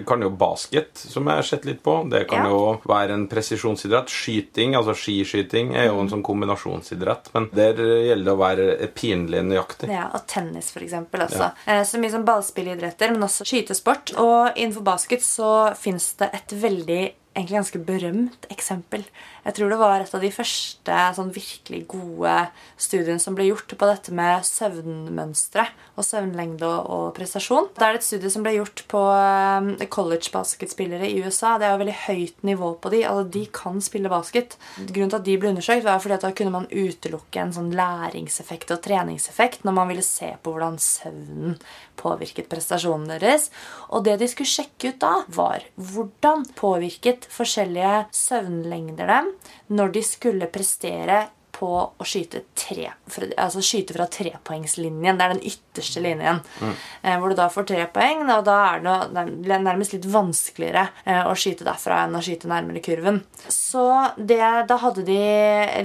[0.08, 2.50] kan jo basket, som jeg har sett litt på, det kan Ja.
[2.50, 4.08] jo være en presisjonsidrett.
[4.08, 7.30] Skyting, altså skiskyting, er jo en sånn kombinasjonsidrett.
[7.34, 9.88] Men der gjelder det å være pinlig nøyaktig.
[9.90, 11.20] Ja, Og tennis, for eksempel.
[11.28, 11.52] Også.
[11.66, 14.12] Eh, Så mye som ballspillidretter, men også skytesport.
[14.18, 19.04] Og innenfor basket så fins det et veldig egentlig ganske berømt eksempel.
[19.46, 22.34] Jeg tror det var et av de første sånn virkelig gode
[22.80, 25.64] studiene som ble gjort på dette med søvnmønstre
[25.96, 27.70] og søvnlengde og, prestasjon.
[27.78, 31.56] Det er et studie som ble gjort på eh, college-basketspillere i USA.
[31.58, 33.02] Det er jo veldig høyt nivå på de.
[33.08, 34.58] Altså, de kan spille basket.
[34.78, 37.72] Grunnen til at de ble undersøkt, var fordi at da kunne man utelukke en sånn
[37.78, 41.58] læringseffekt og treningseffekt når man ville se på hvordan søvnen
[41.98, 43.48] påvirket prestasjonen deres.
[43.92, 49.34] Og det de skulle sjekke ut da, var hvordan påvirket forskjellige søvnlengder dem
[49.74, 51.26] når de skulle prestere
[51.58, 52.86] på å skyte tre,
[53.34, 55.18] altså skyte fra trepoengslinjen.
[55.18, 56.40] Det er den ytterste linjen.
[56.62, 56.74] Mm.
[57.18, 61.24] hvor du da får tre poeng, og da er det noe- nærmest litt vanskeligere eh,
[61.26, 63.22] å skyte derfra enn å skyte nærmere kurven.
[63.50, 65.22] Så det, da hadde de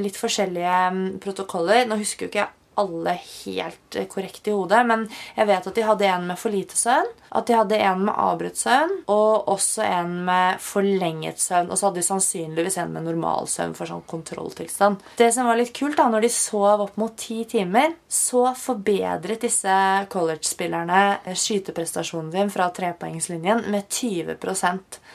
[0.03, 1.87] litt forskjellige mm, protokoller.
[1.89, 5.05] Nå husker jo ikke jeg alle helt eh, korrekt i hodet, men
[5.37, 8.13] jeg vet at de hadde en med for lite søvn, at de hadde en med
[8.13, 11.71] avbrutt søvn, og også en med forlenget søvn.
[11.71, 15.01] Og så hadde de sannsynligvis en med normal søvn for sånn kontrolltilstand.
[15.19, 19.43] Det som var litt kult, da, når de sov opp mot ti timer, så forbedret
[19.43, 19.77] disse
[20.13, 24.37] college-spillerne skyteprestasjonen din fra trepoengslinjen med 20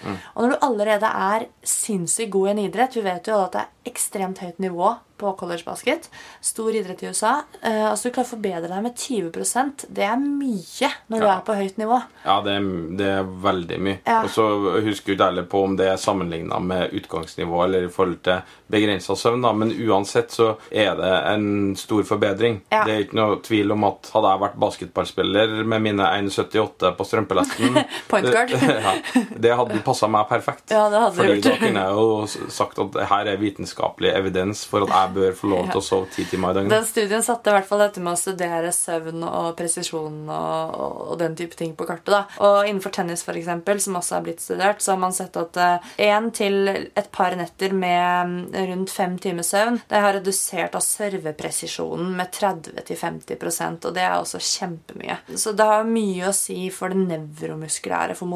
[0.06, 3.64] Og når du allerede er sinnssykt god i en idrett Vi vet jo at det
[3.64, 6.10] er ekstremt høyt nivå på collegebasket.
[6.40, 7.40] Stor idrett i USA.
[7.64, 11.40] Uh, altså Du klarer å forbedre deg med 20% Det er mye når du er
[11.46, 11.98] på høyt nivå.
[12.22, 12.68] Ja, det er,
[13.00, 13.98] det er veldig mye.
[14.06, 14.20] Ja.
[14.22, 14.46] Og så
[14.84, 19.16] husker jeg ikke på om det er sammenligna med utgangsnivå eller i forhold til begrensa
[19.16, 19.52] søvn, da.
[19.56, 22.60] men uansett så er det en stor forbedring.
[22.70, 22.84] Ja.
[22.86, 27.08] Det er ikke noe tvil om at hadde jeg vært basketballspiller med mine 1,78 på
[27.08, 27.80] strømpelesten
[28.10, 28.52] Point guard.
[28.86, 28.94] ja,
[29.34, 30.66] Det hadde passa meg perfekt.
[30.74, 31.48] Ja, det hadde Fordi gjort.
[31.48, 35.52] da kunne jeg jo sagt at her er vitenskapelig evidens for at jeg bør få
[35.54, 36.76] lov til å sove ti timer i døgnet.
[36.76, 41.02] Den studien satte i hvert fall dette med å studere søvn og presisjon og, og,
[41.12, 42.12] og den type ting på kartet.
[42.14, 42.22] da.
[42.44, 45.58] Og innenfor tennis, for eksempel, som også er blitt studert, så har man sett at
[45.98, 48.38] én til et par netter med mm,
[48.70, 54.40] rundt fem timers søvn det har redusert av servepresisjonen med 30-50% og det er også
[54.42, 55.20] kjempemye.
[55.36, 58.30] Så det har mye å si for det nevromuskulære, for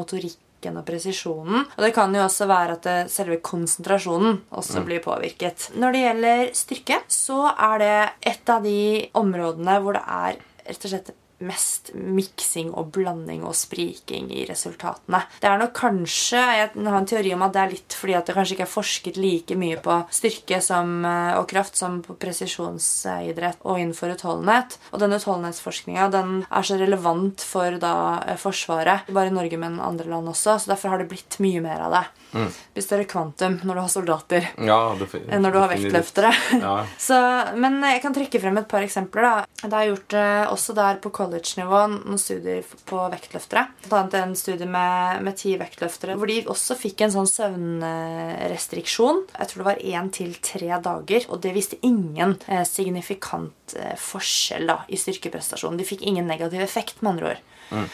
[0.63, 1.65] motorikken og presisjonen.
[1.77, 5.71] Og det kan jo også være at selve konsentrasjonen også blir påvirket.
[5.75, 10.85] Når det gjelder styrke, så er det et av de områdene hvor det er rett
[10.85, 15.23] og slett mest miksing og blanding og spriking i resultatene.
[15.41, 18.27] Det er nok kanskje Jeg har en teori om at det er litt fordi at
[18.27, 22.15] det kanskje ikke er forsket like mye på styrke som, eh, og kraft som på
[22.19, 24.77] presisjonsidrett og innenfor utholdenhet.
[24.91, 27.95] Og den utholdenhetsforskninga den er så relevant for da
[28.27, 31.61] eh, Forsvaret, bare i Norge, men andre land også, så derfor har det blitt mye
[31.63, 32.05] mer av det.
[32.33, 36.31] Det blir større kvantum når du har soldater Ja, det, enn når du har vektløftere.
[36.57, 36.75] Ja.
[37.07, 37.17] Så,
[37.61, 39.27] men jeg kan trekke frem et par eksempler.
[39.27, 39.67] da.
[39.69, 43.65] Det er gjort eh, også der på college-nivå noen studier på vektløftere.
[43.87, 49.23] Blant annet en studie med, med ti vektløftere hvor de også fikk en sånn søvnrestriksjon.
[49.37, 51.27] Jeg tror det var én til tre dager.
[51.31, 55.79] Og det viste ingen eh, signifikant eh, forskjell da, i styrkeprestasjonen.
[55.79, 57.49] De fikk ingen negativ effekt, med andre ord.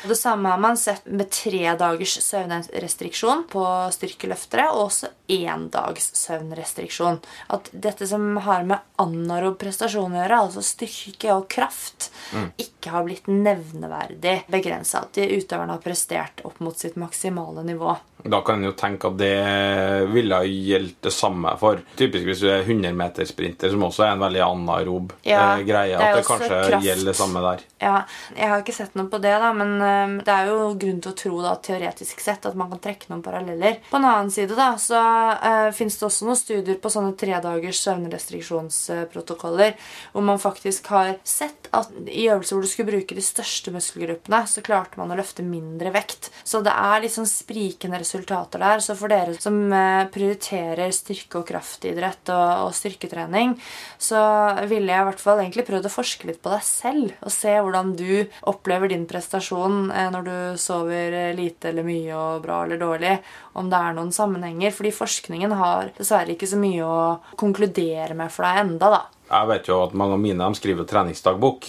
[0.07, 3.63] Det samme har man sett med tre dagers søvnrestriksjon på
[3.95, 7.19] styrkeløftere, og også én dags søvnrestriksjon.
[7.55, 12.09] At dette som har med anarob prestasjon å gjøre, altså styrke og kraft,
[12.59, 15.05] ikke har blitt nevneverdig begrensa.
[15.05, 17.95] At de utøverne har prestert opp mot sitt maksimale nivå.
[18.19, 22.49] Da kan en jo tenke at det ville gjeldt det samme for Typisk hvis du
[22.51, 25.95] er 100-metersprinter, som også er en veldig anarob Ja, eh, greie.
[25.95, 26.83] At det kanskje kraft.
[26.85, 27.63] gjelder det samme der.
[27.79, 27.95] Ja,
[28.35, 31.11] Jeg har ikke sett noe på det, da, men øhm, det er jo grunn til
[31.11, 33.79] å tro da, teoretisk sett at man kan trekke noen paralleller.
[33.89, 37.81] På en annen side da, så uh, fins det også noen studier på sånne tredagers
[37.85, 39.75] søvnrestriksjonsprotokoller
[40.13, 44.41] hvor man faktisk har sett at i øvelser hvor du skulle bruke de største muskelgruppene,
[44.49, 46.31] så klarte man å løfte mindre vekt.
[46.43, 48.81] Så det er litt sånn sprikende resultater der.
[48.83, 53.55] Så for dere som eh, prioriterer styrke- og kraftidrett og, og styrketrening,
[54.01, 54.21] så
[54.69, 57.53] ville jeg i hvert fall egentlig prøvd å forske litt på deg selv og se
[57.53, 58.13] hvordan du
[58.49, 63.15] opplever din prestasjon eh, når du sover eh, lite eller mye og bra eller dårlig.
[63.59, 64.73] Om det er noen sammenhenger.
[64.75, 66.99] Fordi forskningen har dessverre ikke så mye å
[67.39, 69.01] konkludere med for deg enda da.
[69.29, 71.67] Jeg vet jo at mange av mine de skriver treningsdagbok,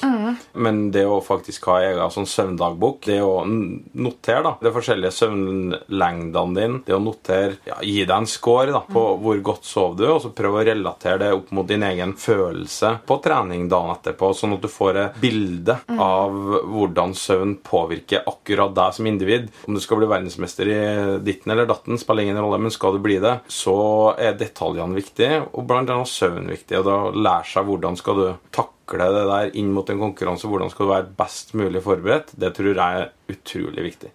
[0.64, 6.56] men det å faktisk ha egen sånn søvndagbok, det å notere da, de forskjellige søvnlengdene
[6.56, 10.06] dine, det å notere, ja, gi deg en score da, på hvor godt sov du,
[10.08, 14.32] og så prøv å relatere det opp mot din egen følelse på trening dagen etterpå,
[14.36, 16.38] sånn at du får et bilde av
[16.70, 19.50] hvordan søvn påvirker akkurat deg som individ.
[19.68, 20.80] Om du skal bli verdensmester i
[21.26, 23.76] ditten eller datten, spiller ingen rolle, men skal du bli det, så
[24.16, 26.98] er detaljene viktige, og blant annet søvn viktig, og da
[27.50, 28.26] seg hvordan skal du
[28.90, 32.54] takle det der inn mot en konkurranse, hvordan skal du være best mulig forberedt, det
[32.56, 34.10] tror jeg er utrolig viktig.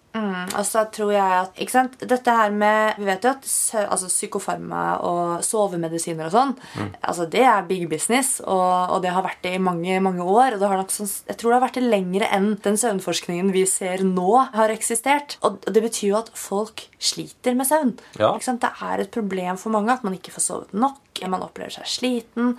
[0.56, 1.96] Og så tror jeg at ikke sant?
[2.08, 3.48] Dette her med Vi vet jo at
[3.82, 6.54] altså, psykofarma og sovemedisiner og sånn
[7.00, 10.56] altså Det er big business, og, og det har vært det i mange mange år.
[10.56, 13.52] Og det har nok sånn, jeg tror det har vært det lenger enn den søvnforskningen
[13.54, 15.38] vi ser nå, har eksistert.
[15.46, 17.94] Og det betyr jo at folk sliter med søvn.
[18.20, 18.32] Ja.
[18.34, 18.64] Ikke sant?
[18.64, 21.02] Det er et problem for mange at man ikke får sovet nok.
[21.16, 22.56] Man opplever seg sliten.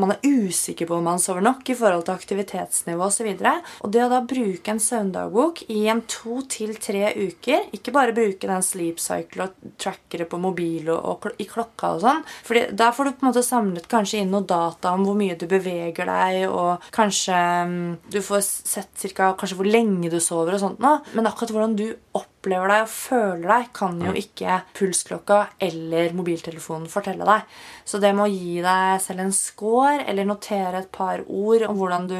[0.00, 3.28] Man er usikker på om man sover nok i forhold til aktivitetsnivå osv.
[3.30, 7.70] Og, så og det å da bruke en søvndagbok i en to til tre uker
[7.76, 12.04] Ikke bare bruke den sleep cycle og trackere på mobil og, og i klokka og
[12.04, 12.24] sånn.
[12.46, 15.38] Fordi der får du på en måte samlet kanskje inn noe data om hvor mye
[15.38, 17.78] du beveger deg, og kanskje um,
[18.10, 20.96] du får sett cirka, kanskje hvor lenge du sover og sånt nå.
[21.16, 26.88] Men akkurat hvordan du opplever deg og føler deg, kan jo ikke pulsklokka eller mobiltelefonen
[26.88, 27.44] fortelle deg.
[27.84, 31.76] Så det med å gi deg selv en score eller notere et par ord om
[31.76, 32.18] hvordan du,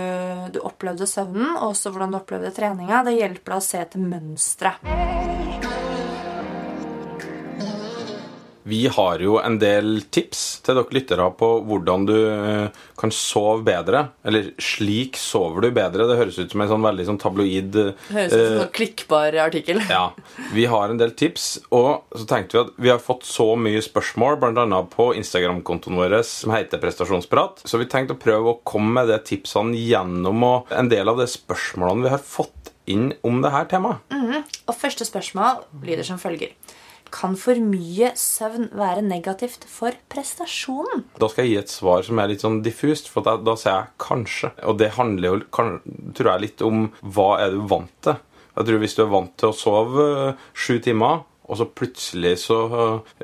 [0.52, 4.04] du opplevde søvnen, og også hvordan du opplevde treninga, det hjelper deg å se etter
[4.04, 4.76] mønstre.
[8.70, 13.64] Vi har jo en del tips til dere lyttere på hvordan du eh, kan sove
[13.66, 14.04] bedre.
[14.26, 16.06] Eller 'slik sover du bedre'.
[16.06, 17.78] Det høres ut som en sånn veldig sånn tabloid
[18.11, 19.83] Høres ut som en sånn klikkbar artikkel.
[19.90, 20.12] Ja,
[20.54, 23.83] Vi har en del tips, og så tenkte vi at vi har fått så mye
[23.83, 24.83] spørsmål, bl.a.
[24.92, 29.18] på Instagram-kontoen vår som heter Prestasjonsprat, så vi tenkte å prøve å komme med de
[29.33, 33.68] tipsene gjennom og en del av de spørsmålene vi har fått inn om det her
[33.70, 34.02] temaet.
[34.66, 36.54] Og første spørsmål lyder som følger.
[37.14, 41.05] Kan for mye søvn være negativt for prestasjonen?
[41.20, 43.77] Da skal jeg gi et svar som er litt sånn diffust, for da, da sier
[43.77, 44.53] jeg kanskje.
[44.70, 45.79] Og det handler jo kan,
[46.16, 48.20] tror jeg litt om hva er du vant til.
[48.57, 52.37] Jeg tror Hvis du er vant til å sove eh, sju timer, og så plutselig
[52.44, 52.59] så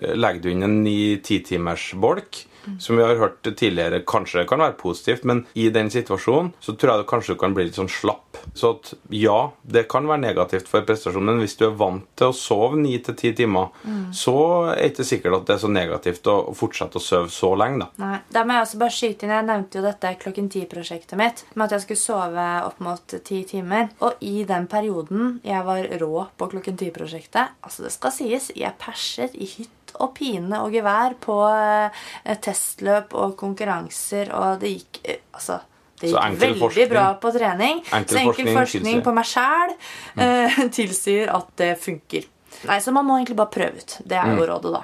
[0.00, 2.42] eh, legger du inn en ni-ti timers bolk,
[2.80, 6.92] som vi har hørt tidligere kanskje kan være positivt, men i den situasjonen så tror
[6.92, 8.40] jeg det kanskje kan bli litt sånn slapp.
[8.54, 12.30] Så at ja, det kan være negativt for prestasjonen, men hvis du er vant til
[12.30, 13.72] å sove ni til ti timer,
[14.14, 14.36] så
[14.74, 17.86] er det ikke sikkert at det er så negativt å fortsette å sove så lenge,
[17.86, 17.88] da.
[18.02, 21.44] Nei, da må Jeg også bare skyte inn, jeg nevnte jo dette klokken ti-prosjektet mitt.
[21.54, 23.90] Med at jeg skulle sove opp mot ti timer.
[24.00, 28.78] Og i den perioden jeg var rå på klokken ti-prosjektet Altså, det skal sies, jeg
[28.80, 35.00] perser i hytt og pine og gevær på eh, testløp og konkurranser, og det gikk
[35.04, 35.60] eh, Altså
[36.00, 37.78] det gikk veldig forskning- bra på trening.
[37.92, 39.74] enkel så enkel forskning forskning på meg sjæl
[40.20, 42.26] eh, tilsier at det funker.
[42.68, 43.98] Nei, Så man må egentlig bare prøve ut.
[44.04, 44.82] Det er jo rådet, da.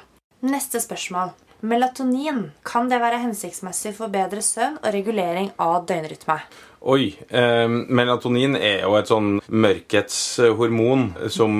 [0.49, 1.31] Neste spørsmål.
[1.63, 2.49] Melatonin.
[2.67, 6.41] Kan det være hensiktsmessig for bedre søvn og regulering av døgnrytme?
[6.83, 7.13] Oi.
[7.31, 10.17] Eh, melatonin er jo et sånn mørkets
[10.59, 11.53] hormon som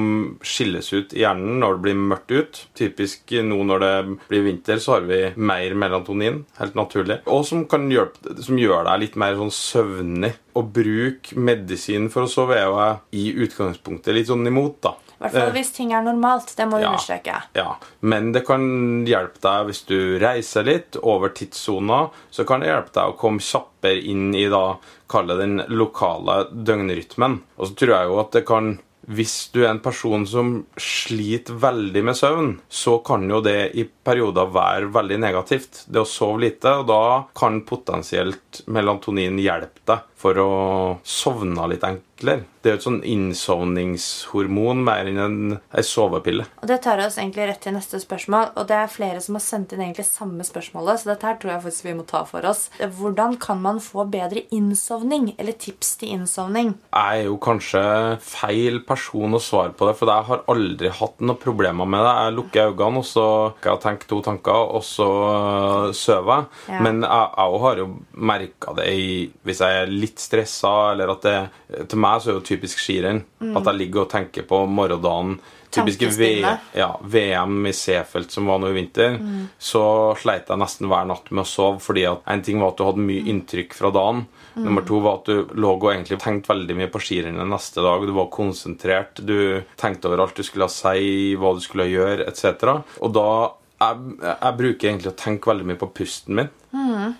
[0.43, 2.61] skilles ut i hjernen når det blir mørkt ut.
[2.75, 3.93] Typisk nå når det
[4.27, 6.43] blir vinter, så har vi mer melatonin.
[6.59, 7.21] Helt naturlig.
[7.31, 10.33] Og som, kan hjelpe, som gjør deg litt mer sånn søvnig.
[10.59, 14.97] Å bruke medisin for å sove er jo jeg i utgangspunktet litt sånn imot, da.
[15.23, 16.53] I hvert fall Eh, hvis ting er normalt.
[16.57, 16.93] Det må vi ja.
[16.93, 17.37] understreke.
[17.55, 18.65] Ja, men det kan
[19.07, 22.09] hjelpe deg hvis du reiser litt over tidssona.
[22.31, 24.79] Så kan det hjelpe deg å komme kjappere inn i da,
[25.13, 27.43] kalle den lokale døgnrytmen.
[27.59, 28.75] Og så tror jeg jo at det kan
[29.11, 33.83] hvis du er en person som sliter veldig med søvn, så kan jo det i
[33.85, 35.83] perioder være veldig negativt.
[35.91, 37.03] Det å sove lite, og da
[37.35, 40.51] kan potensielt melatonin hjelpe deg for å
[41.03, 42.47] sovne litt enklere.
[42.63, 46.45] Det er jo et sånn innsovningshormon mer enn en, en sovepille.
[46.63, 48.53] Og Det tar oss egentlig rett til neste spørsmål.
[48.55, 51.53] Og det er flere som har sendt inn egentlig samme spørsmålet, så dette her tror
[51.57, 52.69] jeg faktisk vi må ta for oss.
[52.79, 55.33] Hvordan kan man få bedre innsovning?
[55.43, 56.77] Eller tips til innsovning?
[56.93, 57.83] Jeg er jo kanskje
[58.23, 62.15] feil person å svare på det, for jeg har aldri hatt noen problemer med det.
[62.21, 63.27] Jeg lukker øynene, og så
[63.59, 65.11] kan jeg tenke to tanker, og så
[65.99, 66.49] sover jeg.
[66.77, 66.87] Ja.
[66.87, 67.91] Men jeg, jeg har jo
[68.33, 72.35] merka det i, hvis jeg er litt stressa, eller at det Til meg så er
[72.35, 73.23] det jo typisk skirenn.
[73.57, 75.39] At jeg ligger og tenker på morgendagen.
[75.73, 76.27] Typiske v,
[76.77, 79.15] ja, VM i Seefeld som var nå i vinter,
[79.57, 81.81] så sleit jeg nesten hver natt med å sove.
[81.81, 84.27] fordi at En ting var at du hadde mye inntrykk fra dagen.
[84.55, 88.05] Nummer to var at du lå og egentlig tenkte veldig mye på skirennet neste dag.
[88.05, 89.25] Du var konsentrert.
[89.25, 92.85] Du tenkte over alt du skulle si, hva du skulle gjøre, etc.
[93.01, 93.29] Og da
[93.83, 96.51] jeg, jeg bruker egentlig å tenke veldig mye på pusten min.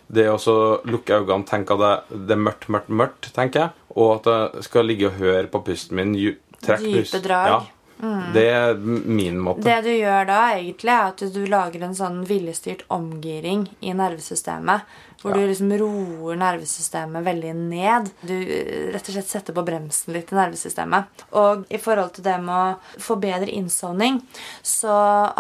[0.07, 0.57] Det å
[0.89, 3.87] lukke øynene, tenke at det, det er mørkt, mørkt, mørkt, tenker jeg.
[3.97, 6.17] Og at jeg skal ligge og høre på pusten min.
[6.63, 7.19] Trekk pust.
[7.25, 7.71] drag.
[8.03, 8.33] Mm.
[8.35, 9.63] Det er min måte.
[9.63, 14.89] Det du gjør da, egentlig, er at du lager en sånn viljestyrt omgiring i nervesystemet.
[15.23, 18.11] Hvor du liksom roer nervesystemet veldig ned.
[18.27, 21.25] Du eh, rett og slett setter på bremsen litt i nervesystemet.
[21.39, 24.21] Og i forhold til det med å få bedre innsovning,
[24.67, 24.95] så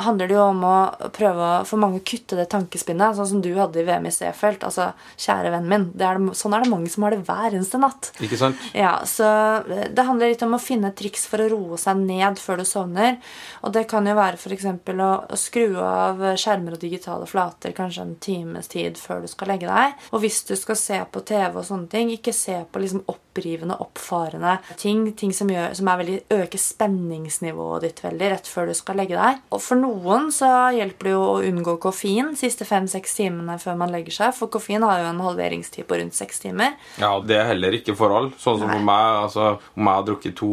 [0.07, 0.77] handler det jo om å
[1.14, 4.62] prøve å for mange kutte det tankespinnet, sånn som du hadde i VM i Seefeld.
[4.68, 7.51] Altså, kjære vennen min, det er det, sånn er det mange som har det hver
[7.51, 8.12] eneste natt.
[8.22, 8.70] Ikke sant?
[8.76, 9.28] Ja, så
[9.66, 12.66] eh, Det handler litt om å finne triks for å roe seg ned før du
[12.68, 13.18] sovner.
[13.66, 14.68] Og det kan jo være f.eks.
[14.93, 19.53] Å, å skru av skjermer og digitale flater kanskje en times tid før du skal
[19.53, 19.72] legge deg.
[20.12, 23.77] Og hvis du skal se på TV og sånne ting, ikke se på liksom opprivende,
[23.81, 25.05] oppfarende ting.
[25.18, 29.16] Ting som, gjør, som er veldig, øker spenningsnivået ditt veldig rett før du skal legge
[29.18, 29.41] deg.
[29.55, 33.93] Og for noen så hjelper det jo å unngå koffein siste fem-seks timene før man
[33.95, 34.35] legger seg.
[34.37, 36.77] For koffein har jo en halveringstid på rundt seks timer.
[37.01, 38.33] Ja, Det er heller ikke for alle.
[38.39, 40.51] Sånn som for meg, altså, Om jeg har drukket to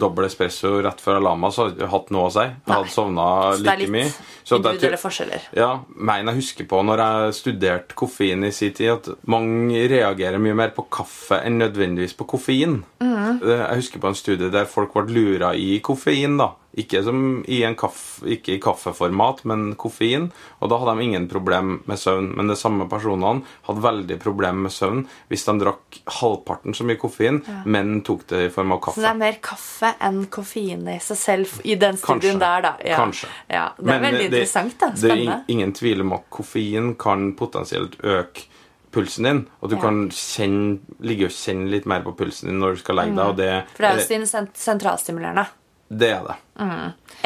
[0.00, 2.46] doble espresso rett før jeg la meg, så har jeg hatt noe å si.
[2.46, 3.26] Jeg hadde sovna
[3.56, 4.04] Så det er like mye.
[4.04, 5.40] litt Så det er individuelle forskjeller.
[5.56, 10.38] Ja, men jeg husker på når jeg studerte koffein i sin tid, at mange reagerer
[10.42, 12.80] mye mer på kaffe enn nødvendigvis på koffein.
[13.02, 13.42] Mm.
[13.42, 16.38] Jeg husker på en studie der folk ble lura i koffein.
[16.40, 16.52] da.
[16.78, 20.28] Ikke, som i en kaff, ikke i kaffeformat, men koffein.
[20.62, 22.28] Og da hadde de ingen problem med søvn.
[22.38, 27.00] Men de samme personene hadde veldig problem med søvn hvis de drakk halvparten så mye
[27.00, 29.00] koffein, men tok det i form av kaffe.
[29.00, 32.06] Så det er mer kaffe enn koffein i seg selv i den Kanskje.
[32.30, 32.72] studien der, da.
[32.86, 33.00] Ja.
[33.02, 33.32] Kanskje.
[33.50, 34.92] Ja, det er Men veldig interessant, da.
[34.94, 38.46] Det er ingen tvil om at koffein kan potensielt øke
[38.94, 39.46] pulsen din.
[39.60, 39.82] Og du Ja.
[39.82, 43.26] kan kjenne, ligge og kjenne litt mer på pulsen din når du skal legge deg.
[43.26, 43.36] Mm.
[43.36, 45.46] det, For det er jo sentralstimulerende.
[45.90, 46.36] det er det.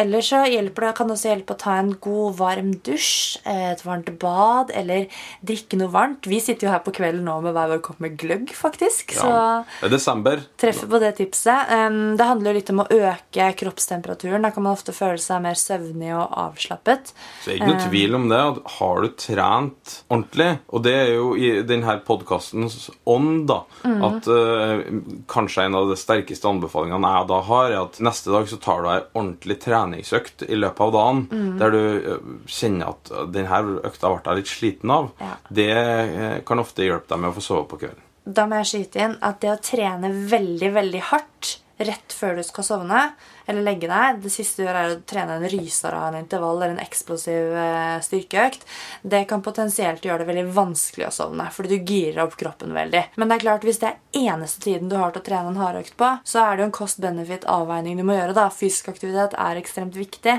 [0.01, 3.71] Ellers så hjelper det, kan det også hjelpe å ta en god, varm dusj, eh,
[3.73, 5.07] et varmt bad, eller
[5.47, 6.27] drikke noe varmt.
[6.27, 9.15] Vi sitter jo her på kvelden nå med hver vår kopp med gløgg, faktisk.
[9.15, 9.65] Så Ja.
[9.81, 10.43] Det er desember.
[10.59, 11.71] treffer på det tipset.
[11.71, 14.43] Um, det handler jo litt om å øke kroppstemperaturen.
[14.43, 17.13] Da kan man ofte føle seg mer søvnig og avslappet.
[17.43, 18.63] Så det er ikke noe tvil om det.
[18.79, 23.63] Har du trent ordentlig Og det er jo i denne podkastens ånd, da.
[23.85, 24.83] At uh,
[25.29, 28.83] kanskje en av de sterkeste anbefalingene jeg da har, er at neste dag så tar
[28.83, 31.25] du deg en ordentlig treningsøkt i løpet av dagen.
[31.61, 35.11] Der du eh, kjenner at denne økta ble jeg litt sliten av.
[35.21, 35.35] Ja.
[35.61, 38.03] Det eh, kan ofte hjelpe deg med å få sove på kvelden.
[38.25, 42.43] Da må jeg skyte inn at det å trene veldig, veldig hardt rett før du
[42.47, 43.01] skal sovne,
[43.47, 46.61] eller legge deg Det siste du gjør, er å trene en rysere av en intervall
[46.61, 48.67] eller en eksplosiv eh, styrkeøkt.
[49.03, 53.03] Det kan potensielt gjøre det veldig vanskelig å sovne, fordi du girer opp kroppen veldig.
[53.17, 55.61] Men det er klart, hvis det er eneste tiden du har til å trene en
[55.61, 58.37] hardøkt på, så er det jo en cost-benefit-avveining du må gjøre.
[58.37, 58.47] da.
[58.55, 60.39] Fysisk aktivitet er ekstremt viktig,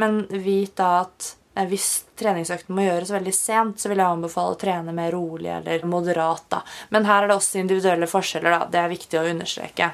[0.00, 4.58] men vit da at Hvis treningsøkten må gjøres veldig sent, så vil jeg anbefale å
[4.58, 6.44] trene mer rolig eller moderat.
[6.50, 6.62] da.
[6.90, 8.50] Men her er det også individuelle forskjeller.
[8.50, 8.68] da.
[8.70, 9.90] Det er viktig å understreke.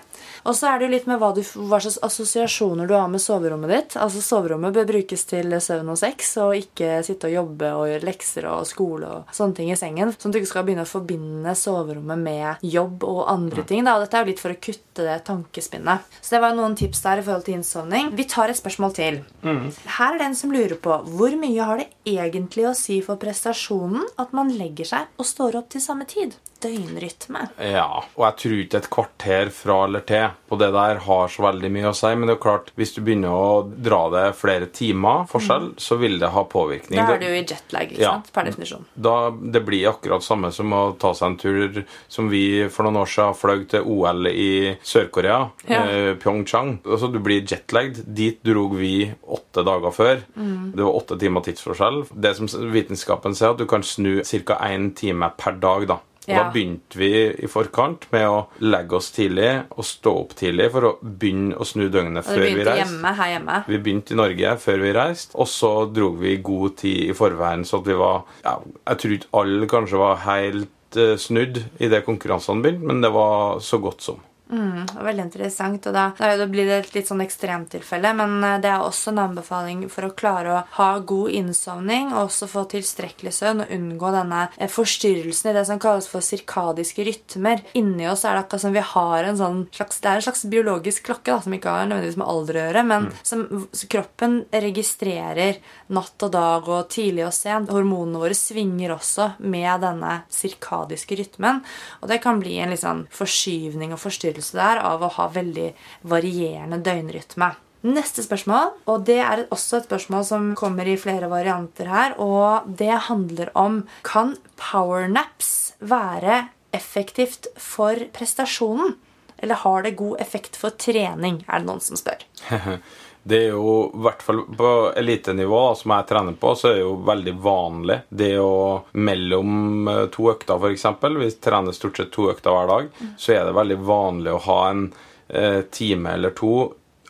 [0.49, 3.21] Og så er det jo litt med hva, du, hva slags assosiasjoner du har med
[3.21, 3.97] soverommet ditt.
[4.01, 8.09] Altså Soverommet bør brukes til søvn og sex, og ikke sitte og jobbe og gjøre
[8.09, 10.15] lekser og skole og sånne ting i sengen.
[10.17, 13.85] Sånn at du ikke skal begynne å forbinde soverommet med jobb og andre ting.
[13.85, 13.97] da.
[13.99, 16.09] Og dette er jo litt for å kutte det tankespinnet.
[16.21, 18.13] Så det var noen tips der i forhold til innsovning.
[18.17, 19.21] Vi tar et spørsmål til.
[19.45, 23.19] Her er det en som lurer på hvor mye har det egentlig å si for
[23.21, 26.37] prestasjonen at man legger seg og står opp til samme tid?
[26.61, 27.47] Døgnrytme.
[27.73, 31.43] Ja, og jeg tror ikke et kvarter fra eller til på det der har så
[31.47, 32.11] veldig mye å si.
[32.15, 36.19] Men det er klart, hvis du begynner å dra det flere timer forskjell, så vil
[36.21, 36.99] det ha påvirkning.
[37.01, 38.13] Da er du i jetlag, ikke Ja.
[38.19, 38.33] sant?
[38.33, 38.85] Per definisjon.
[38.97, 42.97] da, det blir akkurat samme som å ta seg en tur som vi for noen
[43.03, 45.83] år siden fløy til OL i Sør-Korea, Ja.
[45.87, 46.81] eh, Pyeongchang.
[46.85, 48.03] Altså, du blir jetlagd.
[48.15, 50.23] Dit drog vi åtte dager før.
[50.37, 50.73] Mm.
[50.75, 52.07] Det var åtte timer tidsforskjell.
[52.21, 54.57] Det som vitenskapen sier, at du kan snu ca.
[54.67, 55.87] én time per dag.
[55.87, 55.99] da.
[56.31, 56.45] Og Ja.
[56.45, 57.11] Da begynte vi
[57.43, 61.67] i forkant med å legge oss tidlig og stå opp tidlig for å begynne å
[61.67, 62.77] snu døgnet før vi reiste.
[62.85, 63.57] hjemme her hjemme.
[63.67, 67.65] Vi begynte i Norge før vi reiste, og så dro vi god tid i forveien,
[67.67, 68.57] så at vi var ja,
[68.87, 73.59] Jeg tror ikke alle kanskje var helt eh, snudd idet konkurransene begynte, men det var
[73.61, 74.21] så godt som.
[74.51, 75.87] Det var Veldig interessant.
[75.87, 79.23] og da, da blir det et litt sånn ekstremtilfelle, men eh, det er også en
[79.23, 84.13] anbefaling for å klare å ha god innsovning og også få tilstrekkelig søvn og unngå
[84.15, 87.63] denne eh, forstyrrelsen i det som kalles for sirkadiske rytmer.
[87.79, 90.45] Inni oss er det akkurat som vi har en sånn slags, det er en slags
[90.51, 93.47] biologisk klokke da, som ikke har nødvendigvis med alder å gjøre, men som
[93.91, 95.61] kroppen registrerer
[95.95, 97.71] natt og dag og tidlig og sent.
[97.71, 101.63] Hormonene våre svinger også med denne sirkadiske rytmen,
[102.01, 105.73] og det kan bli en litt sånn forskyvning og forstyrrelse der av å ha veldig
[106.09, 107.53] varierende døgnrytme.
[107.81, 112.69] Neste spørsmål, og det er også et spørsmål som kommer i flere varianter her, og
[112.81, 116.43] det handler om kan powernaps være
[116.77, 118.99] effektivt for prestasjonen?
[119.41, 122.21] Eller har det god effekt for trening, er det noen som spør.
[123.23, 126.85] Det er jo, i hvert fall på elitenivå, som jeg trener på, så er det
[126.87, 128.55] jo veldig vanlig det å
[128.97, 130.87] mellom eh, to økter, f.eks.
[131.21, 132.91] Vi trener stort sett to økter hver dag.
[133.21, 134.87] Så er det veldig vanlig å ha en
[135.29, 136.55] eh, time eller to,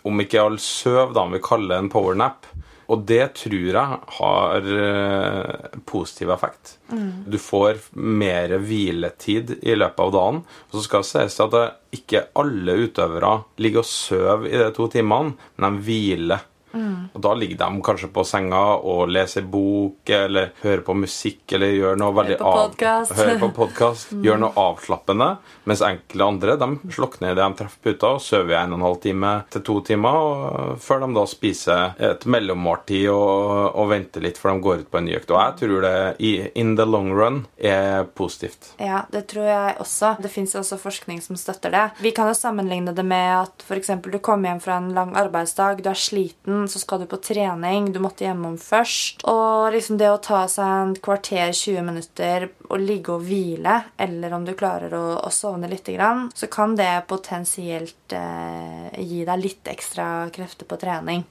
[0.03, 2.50] om ikke all søv, da, om vi kaller det en powernap.
[2.91, 6.77] Og det tror jeg har eh, positiv effekt.
[7.31, 10.41] Du får mer hviletid i løpet av dagen.
[10.71, 11.59] Og så skal det sies at
[11.95, 16.47] ikke alle utøvere ligger og sover i de to timene, men de hviler.
[16.75, 21.75] Og Da ligger de kanskje på senga og leser bok eller hører på musikk eller
[21.75, 25.31] gjør noe veldig hører på podcast, gjør noe avslappende.
[25.69, 29.01] Mens enkelte andre de slokner idet de treffer puta og sover en og en halv
[29.05, 34.41] time til to timer og, før de da spiser et mellommåltid og, og venter litt
[34.41, 35.35] før de går ut på en ny økt.
[35.35, 35.97] Og jeg tror det
[36.27, 38.73] i in the long run er positivt.
[38.81, 40.15] Ja, det tror jeg også.
[40.23, 41.87] Det fins også forskning som støtter det.
[42.05, 43.93] Vi kan jo sammenligne det med at f.eks.
[44.07, 47.93] du kommer hjem fra en lang arbeidsdag, du er sliten, så skal du på trening,
[47.93, 49.25] du måtte hjemom først.
[49.31, 54.35] Og liksom det å ta seg en kvarter, 20 minutter og ligge og hvile, eller
[54.37, 55.89] om du klarer å, å sovne litt,
[56.35, 61.25] så kan det potensielt eh, gi deg litt ekstra krefter på trening.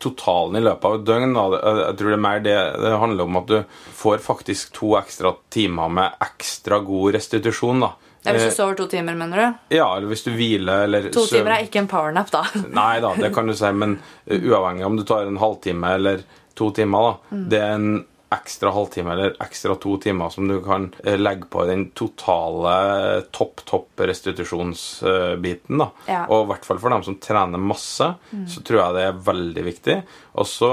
[0.00, 1.34] totalen i løpet av et døgn.
[1.36, 1.44] Da.
[1.80, 3.58] Jeg tror det er mer det det handler om at du
[4.00, 7.84] får faktisk to ekstra timer med ekstra god restitusjon.
[7.84, 7.92] da.
[8.24, 9.76] Ja, hvis Eh, du sover to timer, mener du?
[9.76, 12.42] Ja, eller hvis du hviler eller To søv- timer er ikke en powernap, da.
[12.68, 13.94] Nei da, det kan du si, men
[14.30, 16.22] uh, uavhengig om du tar en halvtime eller
[16.54, 16.98] to timer,
[17.30, 17.48] da, Mm.
[17.48, 21.64] det er en ekstra halvtime eller ekstra to timer som du kan eh, legge på
[21.66, 25.78] den totale topp, topp restitusjonsbiten.
[25.78, 25.90] da.
[26.06, 26.22] Ja.
[26.28, 28.12] Og i hvert fall for dem som trener masse,
[28.50, 29.96] så tror jeg det er veldig viktig.
[30.38, 30.70] Og så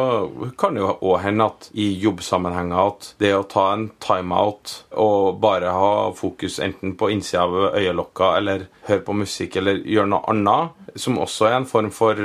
[0.60, 5.42] kan det jo òg hende at i jobbsammenhenger at det å ta en timeout og
[5.42, 10.30] bare ha fokus enten på innsida av øyelokka eller høre på musikk eller gjøre noe
[10.30, 12.22] annet, som også er en form for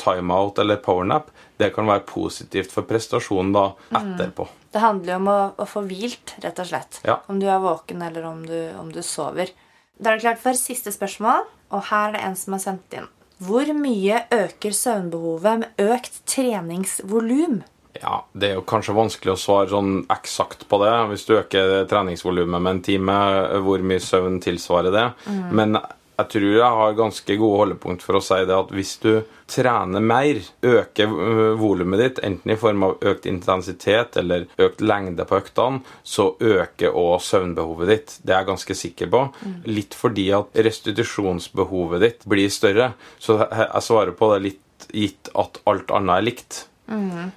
[0.00, 3.64] timeout eller powernap, det kan være positivt for prestasjonen da
[4.00, 4.48] etterpå.
[4.72, 7.00] Det handler jo om å, å få hvilt, rett og slett.
[7.06, 7.20] Ja.
[7.30, 9.52] Om du er våken, eller om du, om du sover.
[10.00, 12.96] Da er det klart for siste spørsmål, og her er det en som har sendt
[12.96, 13.10] inn.
[13.40, 17.62] Hvor mye øker søvnbehovet med økt treningsvolum?
[18.00, 20.92] Ja, Det er jo kanskje vanskelig å svare sånn eksakt på det.
[21.10, 23.16] Hvis du øker treningsvolumet med en time,
[23.64, 25.06] hvor mye søvn tilsvarer det.
[25.50, 25.80] Men
[26.20, 29.10] jeg tror jeg har ganske gode holdepunkt for å si det at hvis du
[29.50, 35.26] trener mer, øker øh, volumet ditt, enten i form av økt intensitet eller økt lengde
[35.26, 38.16] på øktene, så øker òg søvnbehovet ditt.
[38.22, 39.26] Det er jeg ganske sikker på.
[39.70, 42.92] Litt fordi at restitusjonsbehovet ditt blir større.
[43.18, 46.64] Så jeg svarer på det litt gitt at alt annet er likt.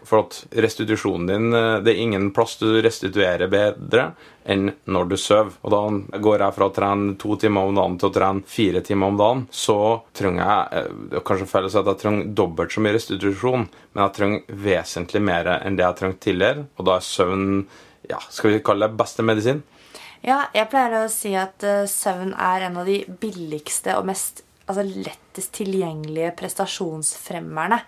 [0.04, 4.12] For at restitusjonen din eh, Det er ingen plass du restituerer bedre
[4.50, 5.54] enn når du sover.
[5.62, 8.82] Og da går jeg fra å trene to timer om dagen til å trene fire
[8.84, 9.44] timer om dagen.
[9.54, 9.78] Så
[10.18, 14.04] trenger jeg eh, kanskje feil å si at jeg trenger dobbelt så mye restitusjon, men
[14.04, 16.66] jeg trenger vesentlig mer enn det jeg trengte tidligere.
[16.78, 17.46] Og da er søvn
[18.10, 19.62] ja, skal vi kalle det beste medisin?
[20.24, 24.44] Ja, jeg pleier å si at eh, søvn er en av de billigste og mest
[24.68, 27.80] altså, lettest tilgjengelige prestasjonsfremmerne.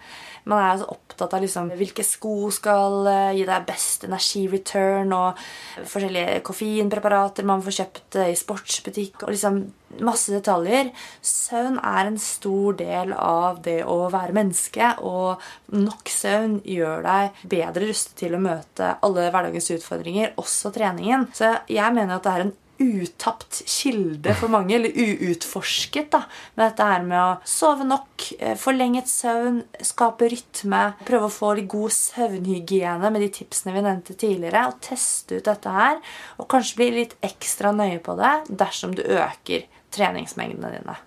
[0.45, 5.39] Man er så opptatt av liksom, hvilke sko skal eh, gi deg best energi-return, og
[5.81, 9.63] forskjellige koffeinpreparater man får kjøpt eh, i sportsbutikk, og liksom
[10.05, 10.91] masse detaljer.
[11.25, 15.41] Søvn er en stor del av det å være menneske, og
[15.73, 21.29] nok søvn gjør deg bedre rustet til å møte alle hverdagens utfordringer, også treningen.
[21.33, 26.11] Så jeg mener at det er en utapt kilde for mange, eller uutforsket.
[26.11, 26.23] da,
[26.55, 31.55] med dette her med å sove nok, eh, forlenget søvn, skape rytme, prøve å få
[31.55, 35.99] litt god søvnhygiene med de tipsene vi nevnte tidligere, og teste ut dette her,
[36.39, 39.65] og kanskje bli litt ekstra nøye på det dersom du øker
[39.95, 40.97] treningsmengdene dine.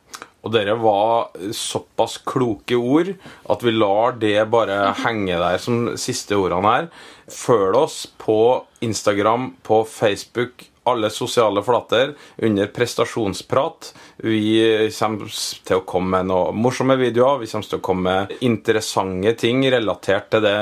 [0.46, 3.10] Og dere var såpass kloke ord
[3.50, 6.88] at vi lar det bare henge der som siste ordene her.
[7.28, 13.92] Følg oss på Instagram, på Facebook, alle sosiale flater under prestasjonsprat.
[14.24, 15.32] Vi kommer
[15.68, 17.42] til å komme med noen morsomme videoer.
[17.42, 20.56] Vi kommer til å komme med interessante ting relatert til det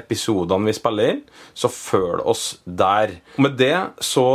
[0.00, 1.22] episodene vi spiller inn.
[1.54, 3.18] Så følg oss der.
[3.36, 4.26] Og med det så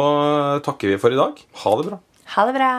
[0.66, 1.44] takker vi for i dag.
[1.64, 2.02] Ha det bra.
[2.36, 2.72] Ha det bra!